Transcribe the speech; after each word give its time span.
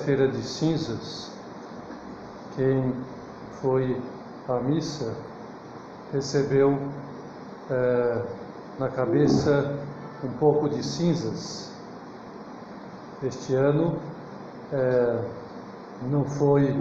quarta-feira 0.00 0.28
de 0.28 0.42
cinzas, 0.42 1.30
quem 2.56 2.94
foi 3.60 4.00
à 4.48 4.58
missa 4.60 5.14
recebeu 6.12 6.78
é, 7.70 8.22
na 8.78 8.88
cabeça 8.88 9.78
um 10.24 10.30
pouco 10.38 10.68
de 10.68 10.82
cinzas. 10.82 11.70
Este 13.22 13.54
ano 13.54 13.98
é, 14.72 15.22
não 16.10 16.24
foi 16.24 16.74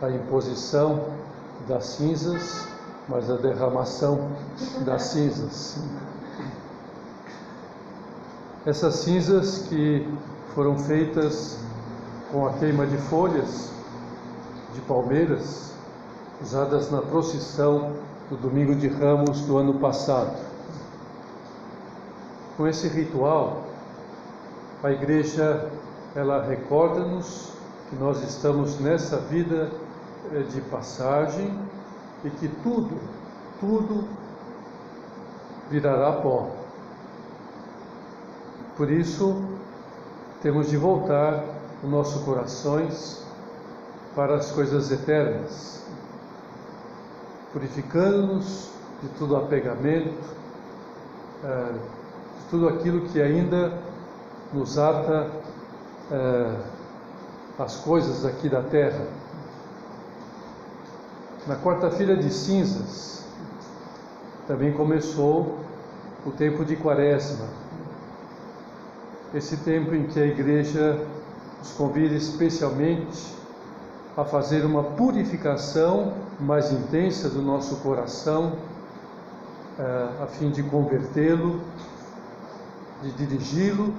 a 0.00 0.10
imposição 0.10 1.04
das 1.68 1.84
cinzas, 1.84 2.66
mas 3.08 3.30
a 3.30 3.36
derramação 3.36 4.30
das 4.84 5.02
cinzas. 5.02 5.78
Essas 8.64 8.94
cinzas 8.96 9.58
que 9.68 10.08
foram 10.54 10.78
feitas 10.78 11.63
com 12.34 12.48
a 12.48 12.52
queima 12.54 12.84
de 12.84 12.98
folhas 12.98 13.70
de 14.74 14.80
palmeiras 14.80 15.72
usadas 16.42 16.90
na 16.90 17.00
procissão 17.00 17.92
do 18.28 18.36
domingo 18.36 18.74
de 18.74 18.88
Ramos 18.88 19.42
do 19.42 19.56
ano 19.56 19.74
passado. 19.74 20.36
Com 22.56 22.66
esse 22.66 22.88
ritual, 22.88 23.62
a 24.82 24.90
igreja 24.90 25.70
ela 26.16 26.44
recorda-nos 26.44 27.52
que 27.88 27.94
nós 27.94 28.20
estamos 28.24 28.80
nessa 28.80 29.18
vida 29.18 29.70
eh, 30.32 30.40
de 30.40 30.60
passagem 30.62 31.56
e 32.24 32.30
que 32.30 32.48
tudo, 32.64 32.98
tudo 33.60 34.08
virará 35.70 36.14
pó. 36.14 36.50
Por 38.76 38.90
isso, 38.90 39.40
temos 40.42 40.68
de 40.68 40.76
voltar 40.76 41.53
os 41.84 41.90
nossos 41.90 42.22
corações 42.22 43.22
para 44.14 44.36
as 44.36 44.50
coisas 44.50 44.90
eternas, 44.90 45.84
purificando-nos 47.52 48.70
de 49.02 49.08
todo 49.18 49.36
apegamento, 49.36 50.18
eh, 51.44 51.72
de 51.72 52.48
tudo 52.50 52.68
aquilo 52.68 53.02
que 53.08 53.20
ainda 53.20 53.78
nos 54.52 54.78
ata 54.78 55.30
eh, 56.10 56.56
as 57.58 57.76
coisas 57.76 58.24
aqui 58.24 58.48
da 58.48 58.62
terra. 58.62 59.06
Na 61.46 61.56
quarta-feira 61.56 62.16
de 62.16 62.30
cinzas 62.30 63.26
também 64.48 64.72
começou 64.72 65.58
o 66.24 66.30
tempo 66.30 66.64
de 66.64 66.76
quaresma, 66.76 67.46
esse 69.34 69.58
tempo 69.58 69.94
em 69.94 70.06
que 70.06 70.18
a 70.18 70.24
igreja 70.24 71.06
nos 71.64 71.72
convida 71.72 72.14
especialmente 72.14 73.34
a 74.14 74.22
fazer 74.22 74.66
uma 74.66 74.82
purificação 74.84 76.12
mais 76.38 76.70
intensa 76.70 77.30
do 77.30 77.40
nosso 77.40 77.76
coração, 77.76 78.52
eh, 79.78 80.08
a 80.22 80.26
fim 80.26 80.50
de 80.50 80.62
convertê-lo, 80.62 81.62
de 83.02 83.12
dirigi-lo, 83.12 83.94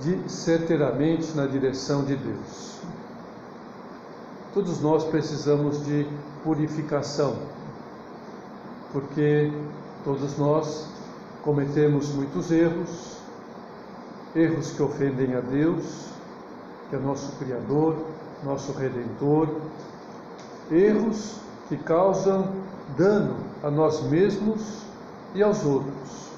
de 0.00 0.30
certeiramente 0.30 1.36
na 1.36 1.46
direção 1.46 2.04
de 2.04 2.14
Deus. 2.14 2.78
Todos 4.54 4.80
nós 4.80 5.02
precisamos 5.02 5.84
de 5.84 6.06
purificação, 6.44 7.36
porque 8.92 9.52
todos 10.04 10.38
nós 10.38 10.86
cometemos 11.42 12.08
muitos 12.10 12.52
erros, 12.52 13.16
erros 14.34 14.70
que 14.70 14.82
ofendem 14.82 15.34
a 15.34 15.40
Deus, 15.40 16.09
que 16.90 16.96
é 16.96 16.98
nosso 16.98 17.32
Criador, 17.36 17.96
nosso 18.44 18.72
Redentor, 18.72 19.48
erros 20.70 21.36
que 21.68 21.76
causam 21.76 22.48
dano 22.98 23.36
a 23.62 23.70
nós 23.70 24.02
mesmos 24.02 24.82
e 25.34 25.42
aos 25.42 25.64
outros. 25.64 26.30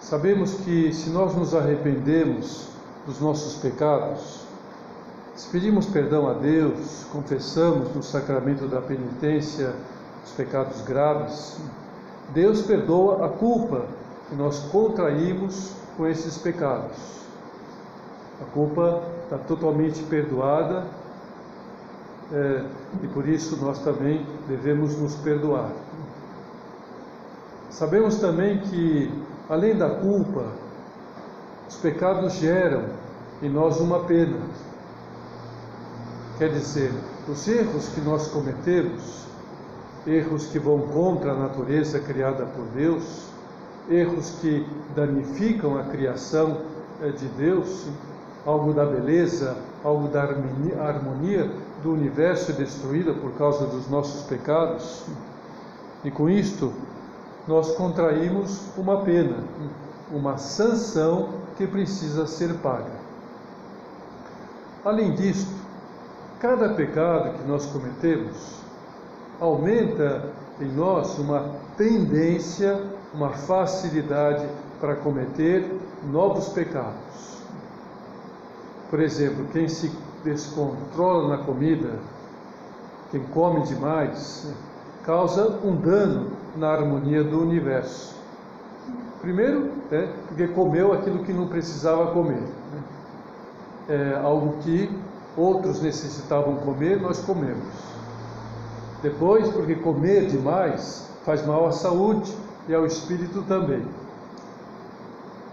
Sabemos 0.00 0.54
que 0.64 0.92
se 0.92 1.10
nós 1.10 1.34
nos 1.34 1.52
arrependemos 1.52 2.68
dos 3.04 3.20
nossos 3.20 3.56
pecados, 3.56 4.46
se 5.34 5.48
pedimos 5.48 5.86
perdão 5.86 6.28
a 6.28 6.32
Deus, 6.32 7.04
confessamos 7.12 7.92
no 7.94 8.02
sacramento 8.02 8.68
da 8.68 8.80
penitência 8.80 9.74
os 10.24 10.30
pecados 10.30 10.80
graves, 10.82 11.56
Deus 12.32 12.62
perdoa 12.62 13.26
a 13.26 13.28
culpa 13.28 13.84
que 14.28 14.36
nós 14.36 14.60
contraímos 14.70 15.72
com 15.96 16.06
esses 16.06 16.38
pecados. 16.38 17.25
A 18.40 18.44
culpa 18.52 19.02
está 19.24 19.38
totalmente 19.38 20.02
perdoada 20.04 20.86
é, 22.32 22.64
e 23.02 23.06
por 23.08 23.28
isso 23.28 23.56
nós 23.64 23.78
também 23.80 24.26
devemos 24.48 24.96
nos 24.98 25.14
perdoar. 25.16 25.70
Sabemos 27.70 28.16
também 28.16 28.58
que, 28.60 29.10
além 29.48 29.76
da 29.76 29.90
culpa, 29.90 30.46
os 31.68 31.76
pecados 31.76 32.34
geram 32.34 32.84
em 33.42 33.50
nós 33.50 33.80
uma 33.80 34.00
pena. 34.00 34.38
Quer 36.38 36.50
dizer, 36.50 36.92
os 37.28 37.46
erros 37.48 37.88
que 37.88 38.00
nós 38.00 38.28
cometemos, 38.28 39.26
erros 40.06 40.46
que 40.46 40.58
vão 40.58 40.80
contra 40.80 41.32
a 41.32 41.34
natureza 41.34 41.98
criada 41.98 42.44
por 42.46 42.64
Deus, 42.74 43.26
erros 43.88 44.30
que 44.40 44.66
danificam 44.94 45.78
a 45.78 45.84
criação 45.84 46.62
eh, 47.02 47.10
de 47.10 47.26
Deus, 47.28 47.86
algo 48.46 48.72
da 48.72 48.86
beleza, 48.86 49.56
algo 49.84 50.08
da 50.08 50.22
harmonia 50.22 51.50
do 51.82 51.92
universo 51.92 52.52
destruída 52.52 53.12
por 53.12 53.32
causa 53.32 53.66
dos 53.66 53.90
nossos 53.90 54.22
pecados. 54.26 55.04
E 56.04 56.10
com 56.10 56.30
isto, 56.30 56.72
nós 57.46 57.74
contraímos 57.74 58.62
uma 58.76 59.02
pena, 59.02 59.36
uma 60.10 60.38
sanção 60.38 61.30
que 61.56 61.66
precisa 61.66 62.26
ser 62.26 62.54
paga. 62.58 62.96
Além 64.84 65.14
disto, 65.14 65.52
cada 66.38 66.70
pecado 66.70 67.36
que 67.38 67.48
nós 67.48 67.66
cometemos 67.66 68.60
aumenta 69.40 70.30
em 70.60 70.72
nós 70.72 71.18
uma 71.18 71.50
tendência 71.76 72.80
uma 73.16 73.30
facilidade 73.30 74.46
para 74.80 74.94
cometer 74.96 75.74
novos 76.10 76.50
pecados. 76.50 77.05
Por 78.90 79.00
exemplo, 79.00 79.46
quem 79.52 79.68
se 79.68 79.90
descontrola 80.24 81.36
na 81.36 81.44
comida, 81.44 81.98
quem 83.10 83.20
come 83.26 83.62
demais, 83.62 84.52
causa 85.04 85.60
um 85.64 85.76
dano 85.76 86.30
na 86.56 86.70
harmonia 86.70 87.22
do 87.22 87.40
universo. 87.40 88.14
Primeiro, 89.20 89.70
é 89.90 90.08
porque 90.28 90.48
comeu 90.48 90.92
aquilo 90.92 91.24
que 91.24 91.32
não 91.32 91.48
precisava 91.48 92.12
comer. 92.12 92.40
Né? 92.40 92.82
É 93.88 94.20
algo 94.22 94.58
que 94.62 94.90
outros 95.36 95.80
necessitavam 95.80 96.56
comer, 96.56 97.00
nós 97.00 97.20
comemos. 97.20 97.66
Depois, 99.02 99.48
porque 99.50 99.74
comer 99.76 100.26
demais 100.26 101.08
faz 101.24 101.44
mal 101.46 101.66
à 101.66 101.72
saúde, 101.72 102.32
e 102.68 102.74
ao 102.74 102.84
espírito 102.86 103.42
também. 103.42 103.84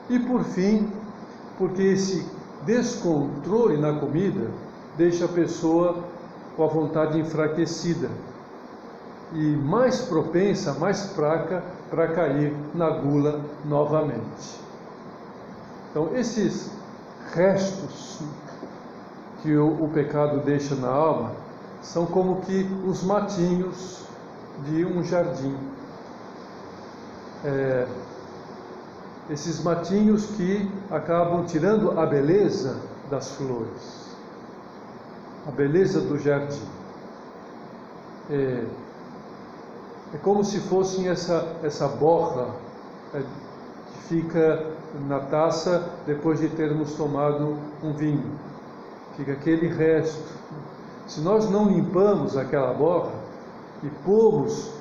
E 0.10 0.20
por 0.20 0.44
fim, 0.44 0.92
porque 1.58 1.82
esse 1.82 2.26
descontrole 2.66 3.78
na 3.78 3.94
comida 3.94 4.50
deixa 4.98 5.26
a 5.26 5.28
pessoa 5.28 6.04
com 6.56 6.64
a 6.64 6.68
vontade 6.68 7.20
enfraquecida 7.20 8.10
e 9.34 9.56
mais 9.56 10.02
propensa, 10.02 10.74
mais 10.74 11.08
fraca 11.14 11.64
para 11.90 12.08
cair 12.10 12.56
na 12.76 12.90
gula 12.90 13.42
novamente. 13.66 14.62
Então, 15.90 16.16
esses 16.16 16.72
restos 17.34 18.20
que 19.42 19.56
o, 19.56 19.84
o, 19.84 19.90
pecado 19.90 20.40
deixa 20.42 20.76
na 20.76 20.90
alma 20.90 21.32
são 21.82 22.06
como 22.06 22.42
que 22.42 22.70
os 22.88 23.04
matinhos 23.04 24.04
de 24.66 24.86
um 24.86 25.04
jardim 25.04 25.56
é, 27.44 27.88
esses 29.30 29.64
matinhos 29.64 30.26
que 30.26 30.70
acabam 30.92 31.46
tirando 31.46 32.00
a 32.00 32.06
beleza 32.06 32.78
das 33.10 33.36
flores, 33.36 34.16
a 35.48 35.52
beleza 35.52 36.02
do 36.02 36.18
jardim. 36.20 36.68
É, 38.30 38.64
é 40.14 40.18
como 40.22 40.44
se 40.44 40.60
fossem 40.62 41.10
essa, 41.10 41.56
essa 41.64 41.88
borra 41.88 42.56
é, 43.14 43.20
que 43.20 44.00
fica 44.08 44.66
na 45.08 45.20
taça 45.20 45.90
depois 46.06 46.40
de 46.40 46.50
termos 46.50 46.94
tomado 46.94 47.58
um 47.82 47.94
vinho. 47.94 48.32
Fica 49.18 49.34
aquele 49.34 49.68
resto. 49.68 50.34
Se 51.08 51.22
nós 51.22 51.50
não 51.50 51.70
limpamos 51.70 52.38
aquela 52.38 52.74
borra 52.74 53.12
e 53.84 53.90
pomos 54.06 54.72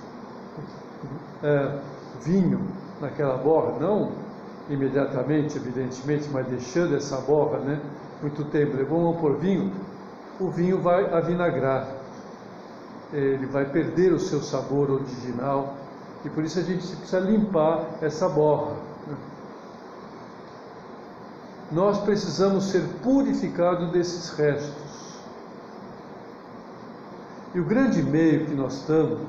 é, 1.43 1.79
vinho 2.23 2.61
naquela 3.01 3.37
borra, 3.37 3.79
não 3.81 4.22
imediatamente, 4.69 5.57
evidentemente, 5.57 6.29
mas 6.31 6.47
deixando 6.47 6.97
essa 6.97 7.17
borra, 7.19 7.59
né? 7.59 7.81
Muito 8.21 8.45
tempo, 8.45 8.77
vamos 8.85 9.21
pôr 9.21 9.37
vinho, 9.39 9.73
o 10.39 10.49
vinho 10.49 10.81
vai 10.81 11.13
avinagrar, 11.13 11.89
ele 13.13 13.47
vai 13.47 13.65
perder 13.65 14.13
o 14.13 14.19
seu 14.19 14.41
sabor 14.41 14.91
original 14.91 15.75
e 16.25 16.31
por 16.31 16.45
isso 16.45 16.59
a 16.59 16.63
gente 16.63 16.87
precisa 16.87 17.19
limpar 17.19 17.85
essa 18.01 18.29
borra. 18.29 18.77
Né? 19.07 19.17
Nós 21.73 21.99
precisamos 21.99 22.65
ser 22.65 22.83
purificados 23.03 23.91
desses 23.91 24.31
restos. 24.31 25.21
E 27.55 27.61
o 27.61 27.65
grande 27.65 28.03
meio 28.03 28.47
que 28.47 28.55
nós 28.55 28.87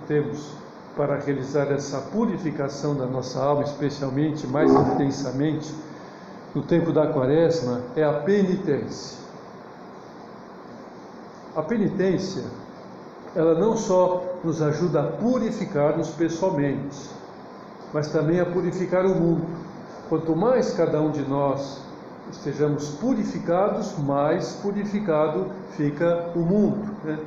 temos 0.08 0.63
para 0.96 1.18
realizar 1.20 1.72
essa 1.72 2.00
purificação 2.00 2.96
da 2.96 3.06
nossa 3.06 3.40
alma, 3.40 3.64
especialmente 3.64 4.46
mais 4.46 4.72
intensamente 4.72 5.74
no 6.54 6.62
tempo 6.62 6.92
da 6.92 7.08
quaresma, 7.08 7.82
é 7.96 8.04
a 8.04 8.14
penitência. 8.14 9.18
A 11.56 11.62
penitência, 11.62 12.44
ela 13.36 13.56
não 13.56 13.76
só 13.76 14.24
nos 14.44 14.62
ajuda 14.62 15.02
a 15.02 15.08
purificar-nos 15.08 16.10
pessoalmente, 16.10 17.10
mas 17.92 18.10
também 18.10 18.40
a 18.40 18.46
purificar 18.46 19.06
o 19.06 19.16
mundo. 19.16 19.46
Quanto 20.10 20.36
mais 20.36 20.74
cada 20.74 21.02
um 21.02 21.12
de 21.12 21.22
nós 21.22 21.82
estejamos 22.32 22.90
purificados, 22.90 23.98
mais 23.98 24.54
purificado 24.62 25.48
fica 25.72 26.32
o 26.36 26.40
mundo. 26.40 26.88
Né? 27.04 27.20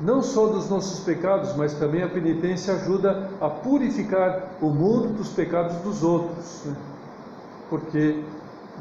Não 0.00 0.22
só 0.22 0.46
dos 0.46 0.68
nossos 0.70 1.00
pecados, 1.00 1.54
mas 1.56 1.74
também 1.74 2.02
a 2.02 2.08
penitência 2.08 2.74
ajuda 2.74 3.28
a 3.40 3.48
purificar 3.48 4.52
o 4.60 4.70
mundo 4.70 5.08
dos 5.14 5.28
pecados 5.28 5.76
dos 5.78 6.02
outros, 6.02 6.62
né? 6.64 6.74
porque 7.68 8.22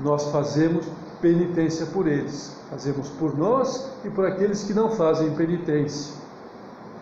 nós 0.02 0.32
fazemos 0.32 0.86
penitência 1.22 1.86
por 1.88 2.08
eles, 2.08 2.56
fazemos 2.70 3.10
por 3.10 3.38
nós 3.38 3.92
e 4.06 4.10
por 4.10 4.26
aqueles 4.26 4.64
que 4.64 4.74
não 4.74 4.90
fazem 4.92 5.30
penitência 5.36 6.16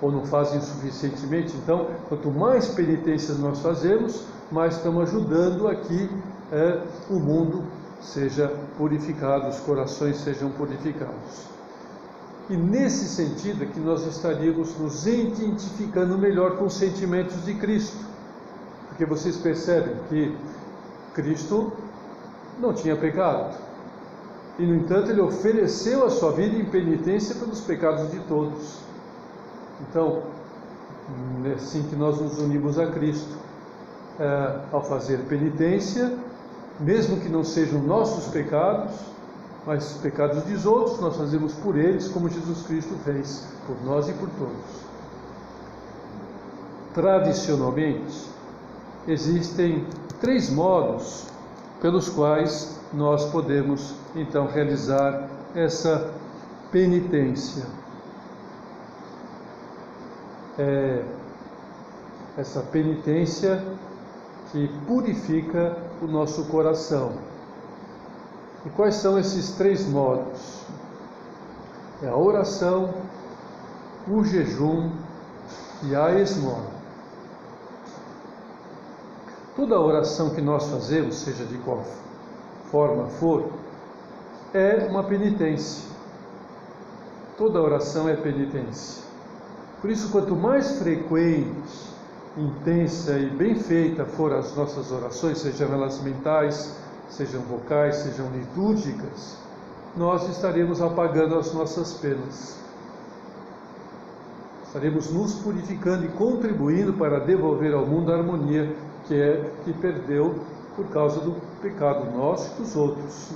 ou 0.01 0.11
não 0.11 0.25
fazem 0.25 0.59
suficientemente. 0.61 1.55
Então, 1.57 1.87
quanto 2.09 2.31
mais 2.31 2.67
penitências 2.67 3.39
nós 3.39 3.59
fazemos, 3.59 4.23
mais 4.51 4.77
estamos 4.77 5.09
ajudando 5.09 5.67
a 5.67 5.75
que 5.75 6.09
é, 6.51 6.81
o 7.09 7.19
mundo 7.19 7.63
seja 8.01 8.51
purificado, 8.77 9.47
os 9.47 9.59
corações 9.59 10.17
sejam 10.17 10.49
purificados. 10.51 11.56
E 12.49 12.55
nesse 12.55 13.09
sentido 13.09 13.63
é 13.63 13.67
que 13.67 13.79
nós 13.79 14.05
estaríamos 14.07 14.77
nos 14.77 15.05
identificando 15.05 16.17
melhor 16.17 16.57
com 16.57 16.65
os 16.65 16.73
sentimentos 16.75 17.43
de 17.43 17.53
Cristo. 17.55 17.97
Porque 18.87 19.05
vocês 19.05 19.35
percebem 19.37 19.95
que 20.07 20.35
Cristo 21.13 21.73
não 22.59 22.73
tinha 22.73 22.95
pecado. 22.95 23.57
E, 24.57 24.65
no 24.65 24.75
entanto, 24.75 25.11
ele 25.11 25.21
ofereceu 25.21 26.05
a 26.05 26.09
sua 26.09 26.31
vida 26.31 26.55
em 26.55 26.65
penitência 26.65 27.35
pelos 27.35 27.59
pecados 27.61 28.09
de 28.11 28.19
todos. 28.21 28.79
Então, 29.81 30.23
é 31.45 31.53
assim 31.53 31.83
que 31.83 31.95
nós 31.95 32.19
nos 32.19 32.39
unimos 32.39 32.79
a 32.79 32.87
Cristo. 32.87 33.35
É, 34.19 34.61
ao 34.71 34.83
fazer 34.83 35.19
penitência, 35.29 36.11
mesmo 36.79 37.19
que 37.19 37.29
não 37.29 37.43
sejam 37.43 37.83
nossos 37.83 38.25
pecados, 38.33 38.95
mas 39.67 39.95
os 39.95 39.97
pecados 39.97 40.41
dos 40.43 40.65
outros 40.65 40.97
nós 41.01 41.17
fazemos 41.17 41.53
por 41.55 41.77
eles, 41.77 42.07
como 42.07 42.29
Jesus 42.29 42.65
Cristo 42.65 42.95
fez 43.03 43.45
por 43.67 43.75
nós 43.83 44.07
e 44.07 44.13
por 44.13 44.29
todos. 44.29 44.87
Tradicionalmente, 46.93 48.29
existem 49.05 49.85
três 50.21 50.49
modos 50.49 51.25
pelos 51.81 52.07
quais 52.07 52.79
nós 52.93 53.25
podemos 53.25 53.93
então 54.15 54.47
realizar 54.47 55.27
essa 55.53 56.13
penitência. 56.71 57.65
É 60.57 61.03
essa 62.37 62.61
penitência 62.61 63.61
que 64.51 64.69
purifica 64.87 65.75
o 66.01 66.07
nosso 66.07 66.45
coração 66.45 67.11
e 68.67 68.69
quais 68.71 68.95
são 68.95 69.17
esses 69.17 69.51
três 69.51 69.87
modos? 69.87 70.61
É 72.03 72.09
a 72.09 72.17
oração, 72.17 72.95
o 74.05 74.21
jejum 74.25 74.91
e 75.83 75.95
a 75.95 76.19
esmola. 76.19 76.75
Toda 79.55 79.79
oração 79.79 80.31
que 80.31 80.41
nós 80.41 80.69
fazemos, 80.69 81.15
seja 81.15 81.45
de 81.45 81.57
qual 81.59 81.81
forma 82.69 83.07
for, 83.07 83.49
é 84.53 84.85
uma 84.89 85.01
penitência. 85.05 85.87
Toda 87.37 87.61
oração 87.61 88.09
é 88.09 88.17
penitência. 88.17 89.01
Por 89.79 89.89
isso, 89.89 90.11
quanto 90.11 90.35
mais 90.35 90.77
frequente, 90.77 91.87
intensa 92.35 93.17
e 93.17 93.29
bem 93.29 93.55
feita 93.55 94.03
for 94.03 94.33
as 94.33 94.53
nossas 94.57 94.91
orações, 94.91 95.37
sejam 95.37 95.71
elas 95.73 96.01
mentais, 96.01 96.75
sejam 97.09 97.41
vocais, 97.41 97.95
sejam 97.97 98.29
litúrgicas, 98.31 99.37
nós 99.95 100.29
estaremos 100.29 100.81
apagando 100.81 101.37
as 101.37 101.53
nossas 101.53 101.93
penas. 101.95 102.57
Estaremos 104.65 105.11
nos 105.11 105.35
purificando 105.35 106.05
e 106.05 106.09
contribuindo 106.09 106.93
para 106.93 107.19
devolver 107.19 107.73
ao 107.73 107.85
mundo 107.85 108.11
a 108.11 108.15
harmonia 108.15 108.75
que 109.05 109.15
é 109.15 109.51
que 109.63 109.73
perdeu 109.73 110.35
por 110.75 110.87
causa 110.89 111.19
do 111.21 111.35
pecado 111.61 112.11
nosso 112.15 112.53
e 112.53 112.61
dos 112.61 112.75
outros. 112.75 113.31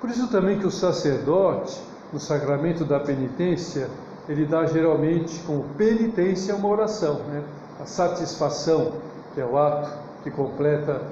Por 0.00 0.10
isso 0.10 0.28
também 0.28 0.58
que 0.58 0.66
o 0.66 0.70
sacerdote, 0.70 1.80
no 2.12 2.20
sacramento 2.20 2.84
da 2.84 3.00
penitência, 3.00 3.88
ele 4.28 4.44
dá 4.46 4.66
geralmente 4.66 5.42
como 5.46 5.64
penitência 5.76 6.54
uma 6.54 6.68
oração, 6.68 7.20
né? 7.24 7.42
a 7.80 7.86
satisfação, 7.86 8.92
que 9.34 9.40
é 9.40 9.44
o 9.44 9.58
ato 9.58 9.90
que 10.22 10.30
completa 10.30 11.02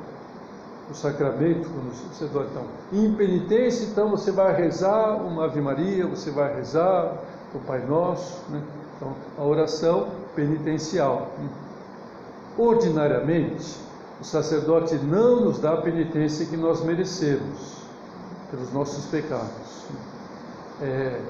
o 0.91 0.95
sacramento, 0.95 1.69
quando 1.69 1.93
você 1.93 2.27
dá 2.27 2.41
então, 2.41 2.65
em 2.93 3.15
penitência, 3.15 3.87
então 3.87 4.11
você 4.11 4.31
vai 4.31 4.55
rezar 4.55 5.17
uma 5.17 5.45
Ave 5.45 5.61
Maria, 5.61 6.07
você 6.07 6.31
vai 6.31 6.55
rezar 6.55 7.15
o 7.55 7.59
Pai 7.61 7.85
Nosso, 7.87 8.43
né? 8.51 8.63
então 8.97 9.15
a 9.39 9.45
oração 9.45 10.09
penitencial. 10.35 11.31
Ordinariamente, 12.59 13.79
o 14.21 14.25
sacerdote 14.25 14.97
não 14.97 15.41
nos 15.41 15.59
dá 15.59 15.73
a 15.73 15.77
penitência 15.79 16.47
que 16.47 16.57
nós 16.57 16.85
merecemos 16.85 17.83
pelos 18.51 18.73
nossos 18.73 19.07
pecados. 19.07 19.87
É 20.81 21.21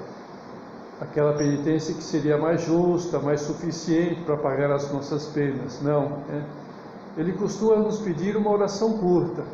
aquela 1.01 1.33
penitência 1.33 1.95
que 1.95 2.03
seria 2.03 2.39
mais 2.39 2.63
justa, 2.63 3.19
mais 3.19 3.41
suficiente 3.41 4.21
para 4.23 4.37
pagar 4.37 4.71
as 4.71 4.91
nossas 4.93 5.27
penas. 5.27 5.81
Não, 5.83 6.19
é 6.31 6.43
ele 7.17 7.33
costuma 7.33 7.77
nos 7.77 7.99
pedir 7.99 8.37
uma 8.37 8.51
oração 8.51 8.99
curta. 8.99 9.45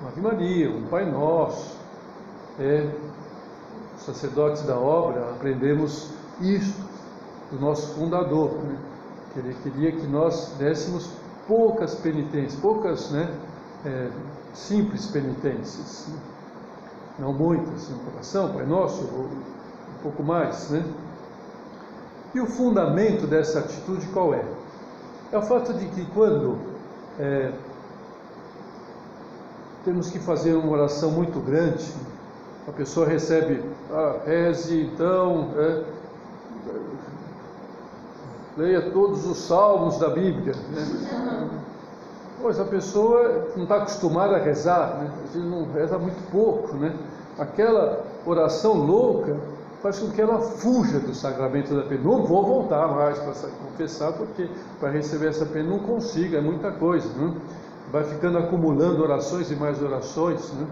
Uma 0.00 0.10
Ave 0.10 0.20
Maria, 0.20 0.70
um 0.70 0.86
Pai 0.86 1.10
Nosso. 1.10 1.76
É, 2.58 2.90
sacerdotes 3.98 4.62
da 4.62 4.78
obra, 4.78 5.30
aprendemos 5.30 6.10
isto 6.40 6.80
do 7.50 7.60
nosso 7.60 7.94
fundador, 7.94 8.52
né? 8.62 8.78
que 9.32 9.38
ele 9.40 9.56
queria 9.62 9.92
que 9.92 10.06
nós 10.06 10.54
dessemos 10.58 11.10
poucas 11.46 11.94
penitências, 11.96 12.60
poucas 12.60 13.10
né, 13.10 13.32
é, 13.84 14.10
simples 14.54 15.06
penitências, 15.06 16.08
né? 16.08 16.18
não 17.18 17.32
muitas, 17.32 17.88
no 17.88 17.98
coração, 18.10 18.52
Pai 18.52 18.66
Nosso, 18.66 19.04
um 19.04 20.02
pouco 20.02 20.22
mais. 20.22 20.70
Né? 20.70 20.84
E 22.34 22.40
o 22.40 22.46
fundamento 22.46 23.26
dessa 23.26 23.60
atitude 23.60 24.06
qual 24.08 24.34
é? 24.34 24.44
É 25.32 25.38
o 25.38 25.42
fato 25.42 25.74
de 25.74 25.86
que 25.86 26.04
quando 26.06 26.58
é, 27.18 27.50
temos 29.84 30.10
que 30.10 30.18
fazer 30.18 30.54
uma 30.54 30.72
oração 30.72 31.10
muito 31.10 31.40
grande, 31.40 31.84
a 32.68 32.72
pessoa 32.72 33.06
recebe, 33.06 33.62
ah, 33.92 34.16
reze 34.24 34.82
então, 34.82 35.50
é, 35.56 35.84
leia 38.56 38.90
todos 38.90 39.26
os 39.26 39.38
salmos 39.38 39.98
da 39.98 40.08
Bíblia. 40.10 40.54
Né? 40.70 41.50
Pois 42.40 42.60
a 42.60 42.64
pessoa 42.64 43.48
não 43.56 43.64
está 43.64 43.76
acostumada 43.76 44.36
a 44.36 44.38
rezar, 44.38 44.98
né? 44.98 45.10
às 45.24 45.34
vezes 45.34 45.48
não 45.48 45.72
reza 45.72 45.98
muito 45.98 46.30
pouco. 46.30 46.74
Né? 46.76 46.94
Aquela 47.38 48.04
oração 48.24 48.74
louca 48.74 49.36
faz 49.82 49.98
com 49.98 50.10
que 50.10 50.20
ela 50.20 50.40
fuja 50.40 50.98
do 50.98 51.14
sacramento 51.14 51.74
da 51.74 51.82
pena. 51.82 52.02
Não 52.02 52.24
vou 52.24 52.44
voltar 52.44 52.88
mais 52.88 53.18
para 53.18 53.34
confessar, 53.50 54.12
porque 54.12 54.48
para 54.80 54.90
receber 54.90 55.28
essa 55.28 55.46
pena 55.46 55.70
não 55.70 55.80
consigo, 55.80 56.36
é 56.36 56.40
muita 56.40 56.72
coisa. 56.72 57.08
Né? 57.14 57.34
Vai 57.92 58.04
ficando 58.04 58.38
acumulando 58.38 59.02
orações 59.02 59.50
e 59.50 59.56
mais 59.56 59.82
orações. 59.82 60.52
Né? 60.52 60.66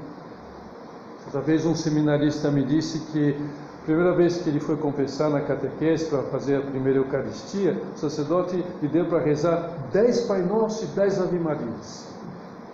Outra 1.27 1.41
vez 1.41 1.65
um 1.65 1.75
seminarista 1.75 2.51
me 2.51 2.65
disse 2.65 3.01
que 3.13 3.37
Primeira 3.85 4.15
vez 4.15 4.39
que 4.39 4.49
ele 4.49 4.61
foi 4.61 4.79
confessar 4.79 5.29
na 5.29 5.43
catequese 5.43 6.07
para 6.07 6.23
fazer 6.23 6.57
a 6.57 6.61
primeira 6.63 7.01
Eucaristia, 7.01 7.79
o 7.95 7.99
sacerdote 7.99 8.65
lhe 8.81 8.89
deu 8.89 9.05
para 9.05 9.21
rezar 9.21 9.73
dez 9.93 10.23
Pai 10.23 10.41
Nosso 10.41 10.85
e 10.85 10.87
dez 10.89 11.21
Ave 11.21 11.39
Marias. 11.39 12.09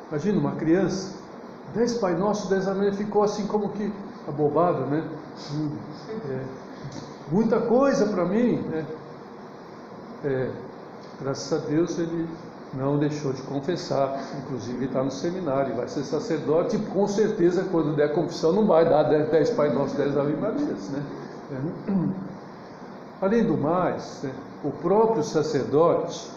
Imagina 0.08 0.38
uma 0.38 0.52
criança, 0.52 1.16
dez 1.74 1.94
Pai 1.94 2.14
Nosso, 2.14 2.48
dez 2.48 2.68
Ave 2.68 2.78
Marias, 2.78 2.96
ficou 2.96 3.24
assim 3.24 3.44
como 3.48 3.70
que 3.70 3.92
abobado, 4.28 4.86
né? 4.86 5.04
É, 6.28 6.44
muita 7.30 7.60
coisa 7.60 8.06
para 8.06 8.24
mim. 8.24 8.56
Né? 8.62 8.86
É, 10.24 10.50
graças 11.20 11.52
a 11.52 11.66
Deus 11.66 11.98
ele 11.98 12.28
não 12.74 12.98
deixou 12.98 13.32
de 13.32 13.42
confessar, 13.42 14.20
inclusive 14.38 14.84
está 14.84 15.02
no 15.02 15.10
seminário, 15.10 15.74
vai 15.74 15.88
ser 15.88 16.04
sacerdote, 16.04 16.76
e 16.76 16.78
com 16.78 17.06
certeza 17.08 17.64
quando 17.70 17.96
der 17.96 18.12
confissão 18.12 18.52
não 18.52 18.66
vai 18.66 18.88
dar 18.88 19.04
10 19.04 19.50
Pai 19.50 19.72
Nosso, 19.72 19.96
10 19.96 20.16
Ave 20.16 20.36
Marias. 20.36 20.88
Né? 20.90 21.02
É. 21.52 21.90
Além 23.24 23.44
do 23.44 23.56
mais, 23.56 24.20
né, 24.22 24.30
o 24.64 24.70
próprio 24.70 25.22
sacerdote, 25.22 26.30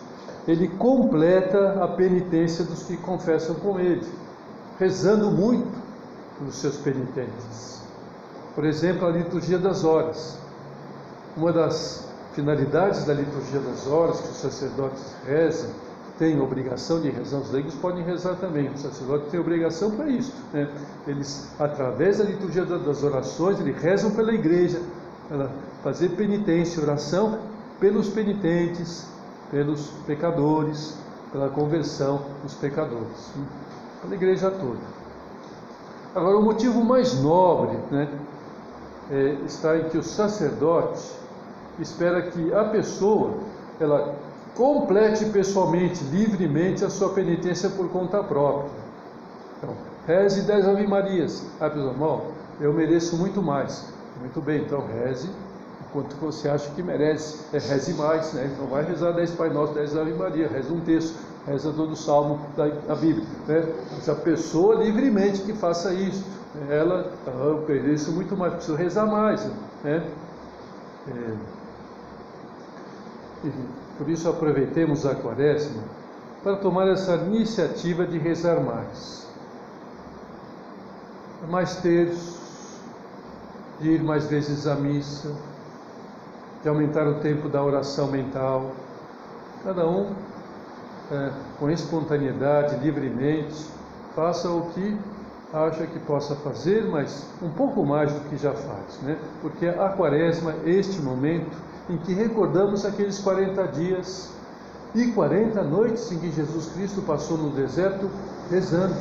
ele 0.48 0.68
completa 0.68 1.82
a 1.82 1.88
penitência 1.88 2.66
dos 2.66 2.84
que 2.84 2.98
confessam 2.98 3.56
com 3.56 3.80
ele, 3.80 4.06
rezando 4.78 5.32
muito 5.32 5.72
pelos 6.38 6.56
seus 6.56 6.78
penitentes. 6.78 7.83
Por 8.56 8.66
exemplo, 8.66 9.08
a 9.08 9.12
liturgia 9.12 9.58
das 9.58 9.84
horas. 9.84 10.38
Uma 11.36 11.52
das 11.52 12.08
finalidades 12.34 13.06
da 13.06 13.14
liturgia 13.14 13.60
das 13.60 13.88
horas 13.88 14.22
que 14.22 14.30
os 14.30 14.38
sacerdotes 14.38 15.16
rezam 15.26 15.70
têm 16.18 16.40
obrigação 16.40 17.02
de 17.02 17.10
rezar, 17.10 17.40
os 17.40 17.52
leigos 17.52 17.74
podem 17.76 18.04
rezar 18.04 18.36
também, 18.36 18.70
o 18.70 18.78
sacerdote 18.78 19.30
tem 19.32 19.40
obrigação 19.40 19.92
para 19.92 20.08
isso. 20.08 20.32
Né? 20.54 20.70
Eles, 21.08 21.50
através 21.60 22.20
da 22.20 22.26
liturgia 22.26 22.66
das 22.66 23.04
orações, 23.04 23.60
eles 23.60 23.82
rezam 23.82 24.12
pela 24.12 24.32
igreja, 24.32 24.80
para 25.28 25.50
fazer 25.84 26.10
penitência, 26.10 26.84
oração 26.84 27.40
pelos 27.80 28.10
penitentes, 28.10 29.08
pelos 29.50 29.88
pecadores, 30.06 30.96
pela 31.32 31.50
conversão 31.50 32.22
dos 32.44 32.54
pecadores, 32.54 33.32
né? 33.36 33.46
pela 34.04 34.16
igreja 34.16 34.52
toda. 34.52 35.04
Agora, 36.14 36.38
o 36.38 36.44
motivo 36.44 36.84
mais 36.84 37.20
nobre 37.20 37.76
né, 37.90 38.08
é, 39.14 39.38
está 39.46 39.78
em 39.78 39.84
que 39.90 39.98
o 39.98 40.04
sacerdote 40.04 41.12
espera 41.80 42.24
que 42.24 42.54
a 42.54 42.66
pessoa 42.66 43.36
ela 43.80 44.16
complete 44.56 45.26
pessoalmente, 45.26 46.04
livremente 46.06 46.84
a 46.84 46.90
sua 46.90 47.10
penitência 47.10 47.70
por 47.70 47.90
conta 47.90 48.24
própria. 48.24 48.72
Então, 49.58 49.76
reze 50.08 50.42
dez 50.42 50.68
Ave 50.68 50.88
Marias. 50.88 51.46
Ah, 51.60 51.70
pessoal, 51.70 51.94
irmão, 51.94 52.22
eu 52.60 52.74
mereço 52.74 53.16
muito 53.18 53.42
mais. 53.42 53.94
Muito 54.20 54.42
bem, 54.42 54.62
então 54.62 54.84
reze 54.88 55.30
quanto 55.94 56.16
você 56.16 56.50
acha 56.50 56.70
que 56.72 56.82
merece. 56.82 57.40
É, 57.54 57.60
reze 57.60 57.94
mais, 57.94 58.34
né? 58.34 58.52
Então 58.52 58.66
vai 58.68 58.84
rezar 58.84 59.12
dez 59.12 59.32
Pai 59.32 59.50
Nosso, 59.50 59.74
dez 59.74 59.96
Ave 59.96 60.14
Maria, 60.14 60.48
reza 60.48 60.74
um 60.74 60.82
texto, 60.82 61.16
reza 61.46 61.72
todo 61.72 61.92
o 61.92 61.96
salmo 61.96 62.40
da, 62.58 62.68
da 62.68 62.96
Bíblia. 62.96 63.26
Né? 63.48 63.64
A 64.08 64.16
pessoa 64.16 64.76
livremente 64.84 65.44
que 65.44 65.54
faça 65.54 65.94
isso. 65.94 66.26
Ela, 66.70 67.12
eu 67.26 67.66
mereço 67.68 68.12
muito 68.12 68.38
mais, 68.38 68.54
preciso 68.54 68.78
rezar 68.78 69.08
mais. 69.08 69.44
Né? 69.84 70.08
É, 71.08 71.36
por 73.98 74.08
isso 74.08 74.30
aproveitemos 74.30 75.06
a 75.06 75.16
quaresma 75.16 75.82
para 76.44 76.56
tomar 76.58 76.88
essa 76.88 77.16
iniciativa 77.16 78.06
de 78.06 78.20
rezar 78.20 78.60
mais. 78.60 79.28
Mais 81.50 81.78
terços, 81.78 82.80
de 83.80 83.90
ir 83.90 84.04
mais 84.04 84.28
vezes 84.28 84.68
à 84.68 84.76
missa, 84.76 85.36
de 86.62 86.70
aumentar 86.70 87.08
o 87.08 87.16
tempo 87.16 87.50
da 87.50 87.64
oração 87.64 88.08
mental. 88.08 88.72
Cada 89.64 89.88
um, 89.88 90.14
é, 91.12 91.32
com 91.60 91.70
espontaneidade, 91.70 92.78
livremente, 92.78 93.70
faça 94.16 94.50
o 94.50 94.70
que 94.72 94.98
acha 95.54 95.86
que 95.86 96.00
possa 96.00 96.36
fazer, 96.36 96.86
mas 96.86 97.26
um 97.42 97.50
pouco 97.50 97.86
mais 97.86 98.12
do 98.12 98.20
que 98.30 98.38
já 98.38 98.52
faz, 98.52 99.00
né? 99.04 99.18
Porque 99.42 99.68
a 99.68 99.90
quaresma 99.90 100.56
este 100.66 101.00
momento 101.00 101.56
em 101.90 101.98
que 101.98 102.14
recordamos 102.14 102.86
aqueles 102.86 103.20
40 103.20 103.68
dias 103.68 104.32
e 104.96 105.12
40 105.12 105.62
noites 105.64 106.12
em 106.12 106.20
que 106.20 106.32
Jesus 106.32 106.68
Cristo 106.74 107.02
passou 107.04 107.38
no 107.38 107.52
deserto 107.52 108.10
rezando, 108.50 108.96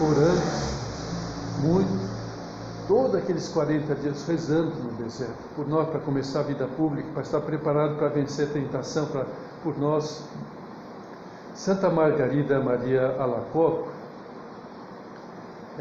orando, 0.00 0.42
muito, 1.62 2.10
todos 2.88 3.14
aqueles 3.14 3.48
40 3.48 3.94
dias 3.96 4.26
rezando 4.26 4.74
no 4.76 4.90
deserto, 4.92 5.38
por 5.54 5.68
nós, 5.68 5.88
para 5.88 6.00
começar 6.00 6.40
a 6.40 6.44
vida 6.44 6.66
pública, 6.66 7.08
para 7.12 7.22
estar 7.22 7.40
preparado 7.40 7.96
para 7.96 8.08
vencer 8.08 8.48
a 8.48 8.52
tentação, 8.52 9.06
para, 9.06 9.26
por 9.62 9.78
nós. 9.78 10.24
Santa 11.54 11.90
Margarida 11.90 12.58
Maria 12.60 13.16
Alacoque, 13.18 13.88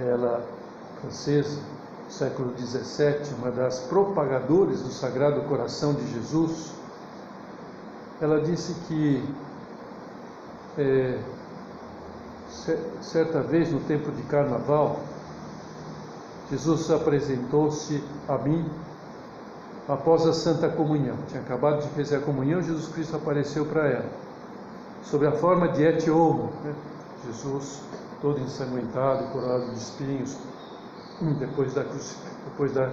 ela 0.08 0.44
francesa, 1.02 1.60
século 2.10 2.54
XVII, 2.58 3.36
uma 3.38 3.52
das 3.52 3.80
propagadoras 3.80 4.82
do 4.82 4.90
Sagrado 4.90 5.42
Coração 5.42 5.94
de 5.94 6.12
Jesus, 6.12 6.72
ela 8.22 8.42
disse 8.42 8.74
que 8.88 9.24
é, 10.78 11.20
certa 13.02 13.42
vez 13.42 13.72
no 13.72 13.80
tempo 13.82 14.12
de 14.12 14.22
carnaval, 14.24 15.00
Jesus 16.50 16.90
apresentou-se 16.90 18.04
a 18.28 18.38
mim 18.38 18.68
após 19.88 20.26
a 20.26 20.34
Santa 20.34 20.68
Comunhão. 20.68 21.16
Tinha 21.28 21.42
acabado 21.42 21.82
de 21.82 21.90
fazer 21.90 22.18
a 22.18 22.22
comunhão, 22.22 22.62
Jesus 22.62 22.88
Cristo 22.88 23.16
apareceu 23.16 23.66
para 23.66 23.88
ela, 23.88 24.10
sob 25.04 25.26
a 25.28 25.32
forma 25.32 25.68
de 25.70 25.84
et 25.84 26.08
né? 26.08 26.76
Jesus 27.26 27.82
todo 28.22 28.40
ensanguentado, 28.40 29.32
coroado 29.32 29.72
de 29.72 29.78
espinhos, 29.78 30.38
depois 31.40 31.74
da, 31.74 31.84
depois 31.84 32.74
da 32.74 32.92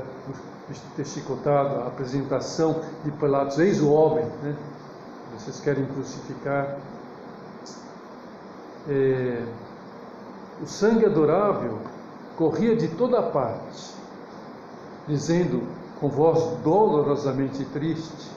ter 0.97 1.07
chicotado, 1.07 1.81
a 1.81 1.87
apresentação 1.87 2.81
de 3.05 3.11
Pilatos, 3.13 3.59
eis 3.59 3.81
o 3.81 3.91
homem, 3.91 4.25
né? 4.43 4.57
vocês 5.39 5.61
querem 5.61 5.85
crucificar. 5.87 6.79
É, 8.89 9.45
o 10.63 10.67
sangue 10.67 11.05
adorável 11.05 11.79
corria 12.37 12.75
de 12.75 12.89
toda 12.89 13.23
parte, 13.23 13.95
dizendo 15.07 15.63
com 16.01 16.09
voz 16.09 16.59
dolorosamente 16.63 17.65
triste: 17.67 18.31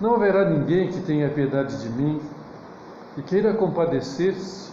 Não 0.00 0.14
haverá 0.14 0.48
ninguém 0.48 0.88
que 0.88 1.00
tenha 1.00 1.28
piedade 1.30 1.80
de 1.80 1.88
mim 1.88 2.20
e 3.16 3.22
queira 3.22 3.54
compadecer-se 3.54 4.69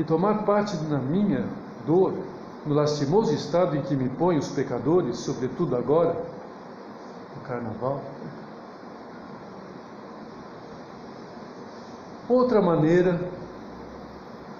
e 0.00 0.04
tomar 0.04 0.44
parte 0.44 0.78
na 0.84 0.96
minha 0.96 1.44
dor 1.86 2.14
no 2.64 2.74
lastimoso 2.74 3.34
estado 3.34 3.76
em 3.76 3.82
que 3.82 3.94
me 3.94 4.08
põem 4.08 4.38
os 4.38 4.48
pecadores, 4.48 5.18
sobretudo 5.18 5.76
agora, 5.76 6.16
no 7.36 7.42
carnaval. 7.42 8.00
Outra 12.26 12.62
maneira 12.62 13.20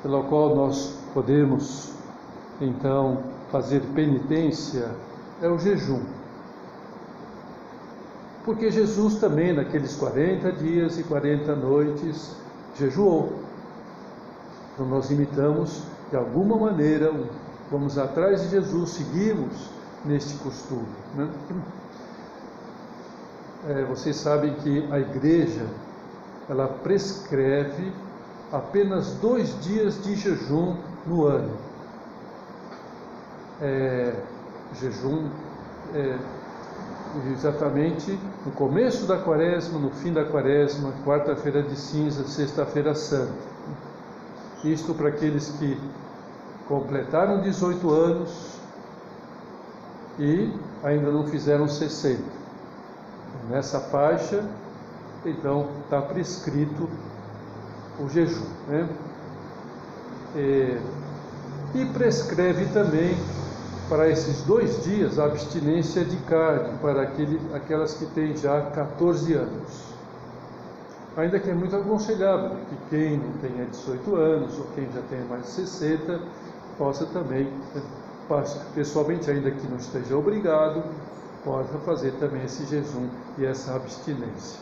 pela 0.02 0.22
qual 0.24 0.54
nós 0.54 0.98
podemos 1.14 1.94
então 2.60 3.22
fazer 3.50 3.80
penitência 3.94 4.90
é 5.40 5.48
o 5.48 5.58
jejum. 5.58 6.02
Porque 8.44 8.70
Jesus 8.70 9.14
também, 9.16 9.54
naqueles 9.54 9.96
40 9.96 10.52
dias 10.52 10.98
e 10.98 11.02
40 11.02 11.56
noites, 11.56 12.36
jejuou. 12.78 13.49
Então 14.80 14.88
nós 14.88 15.10
imitamos 15.10 15.82
de 16.08 16.16
alguma 16.16 16.56
maneira 16.56 17.12
vamos 17.70 17.98
atrás 17.98 18.40
de 18.40 18.48
Jesus, 18.48 18.88
seguimos 18.88 19.68
neste 20.06 20.38
costume. 20.38 20.88
Né? 21.14 21.28
É, 23.68 23.84
vocês 23.84 24.16
sabem 24.16 24.54
que 24.54 24.90
a 24.90 24.98
igreja 24.98 25.66
ela 26.48 26.66
prescreve 26.66 27.92
apenas 28.50 29.12
dois 29.16 29.54
dias 29.62 30.02
de 30.02 30.16
jejum 30.16 30.78
no 31.06 31.26
ano. 31.26 31.58
É, 33.60 34.14
jejum 34.80 35.28
é, 35.94 36.18
exatamente 37.34 38.18
no 38.46 38.52
começo 38.52 39.06
da 39.06 39.18
quaresma, 39.18 39.78
no 39.78 39.90
fim 39.90 40.10
da 40.10 40.24
quaresma, 40.24 40.94
quarta-feira 41.04 41.62
de 41.62 41.76
cinza, 41.76 42.24
sexta-feira 42.24 42.94
santa. 42.94 43.59
Isto 44.64 44.94
para 44.94 45.08
aqueles 45.08 45.48
que 45.58 45.78
completaram 46.68 47.40
18 47.40 47.90
anos 47.90 48.60
e 50.18 50.52
ainda 50.84 51.10
não 51.10 51.26
fizeram 51.26 51.66
60. 51.66 52.22
Nessa 53.48 53.80
faixa, 53.80 54.44
então, 55.24 55.68
está 55.84 56.00
prescrito 56.00 56.88
o 57.98 58.08
jejum. 58.08 58.46
Né? 58.68 58.88
E, 60.36 60.78
e 61.74 61.86
prescreve 61.86 62.66
também 62.66 63.16
para 63.88 64.08
esses 64.08 64.42
dois 64.42 64.84
dias 64.84 65.18
a 65.18 65.24
abstinência 65.24 66.04
de 66.04 66.16
carne 66.18 66.78
para 66.80 67.02
aquele, 67.02 67.40
aquelas 67.54 67.94
que 67.94 68.06
têm 68.06 68.36
já 68.36 68.62
14 68.70 69.34
anos. 69.34 69.89
Ainda 71.16 71.40
que 71.40 71.50
é 71.50 71.54
muito 71.54 71.74
aconselhável 71.74 72.56
que 72.68 72.76
quem 72.88 73.18
não 73.18 73.32
tenha 73.40 73.66
18 73.66 74.14
anos 74.14 74.58
ou 74.58 74.66
quem 74.74 74.84
já 74.92 75.02
tenha 75.08 75.24
mais 75.24 75.42
de 75.42 75.48
60 75.50 76.20
possa 76.78 77.04
também, 77.06 77.52
pessoalmente, 78.74 79.30
ainda 79.30 79.50
que 79.50 79.66
não 79.66 79.76
esteja 79.76 80.16
obrigado, 80.16 80.82
possa 81.44 81.78
fazer 81.80 82.12
também 82.12 82.44
esse 82.44 82.64
jejum 82.66 83.08
e 83.38 83.44
essa 83.44 83.74
abstinência. 83.74 84.60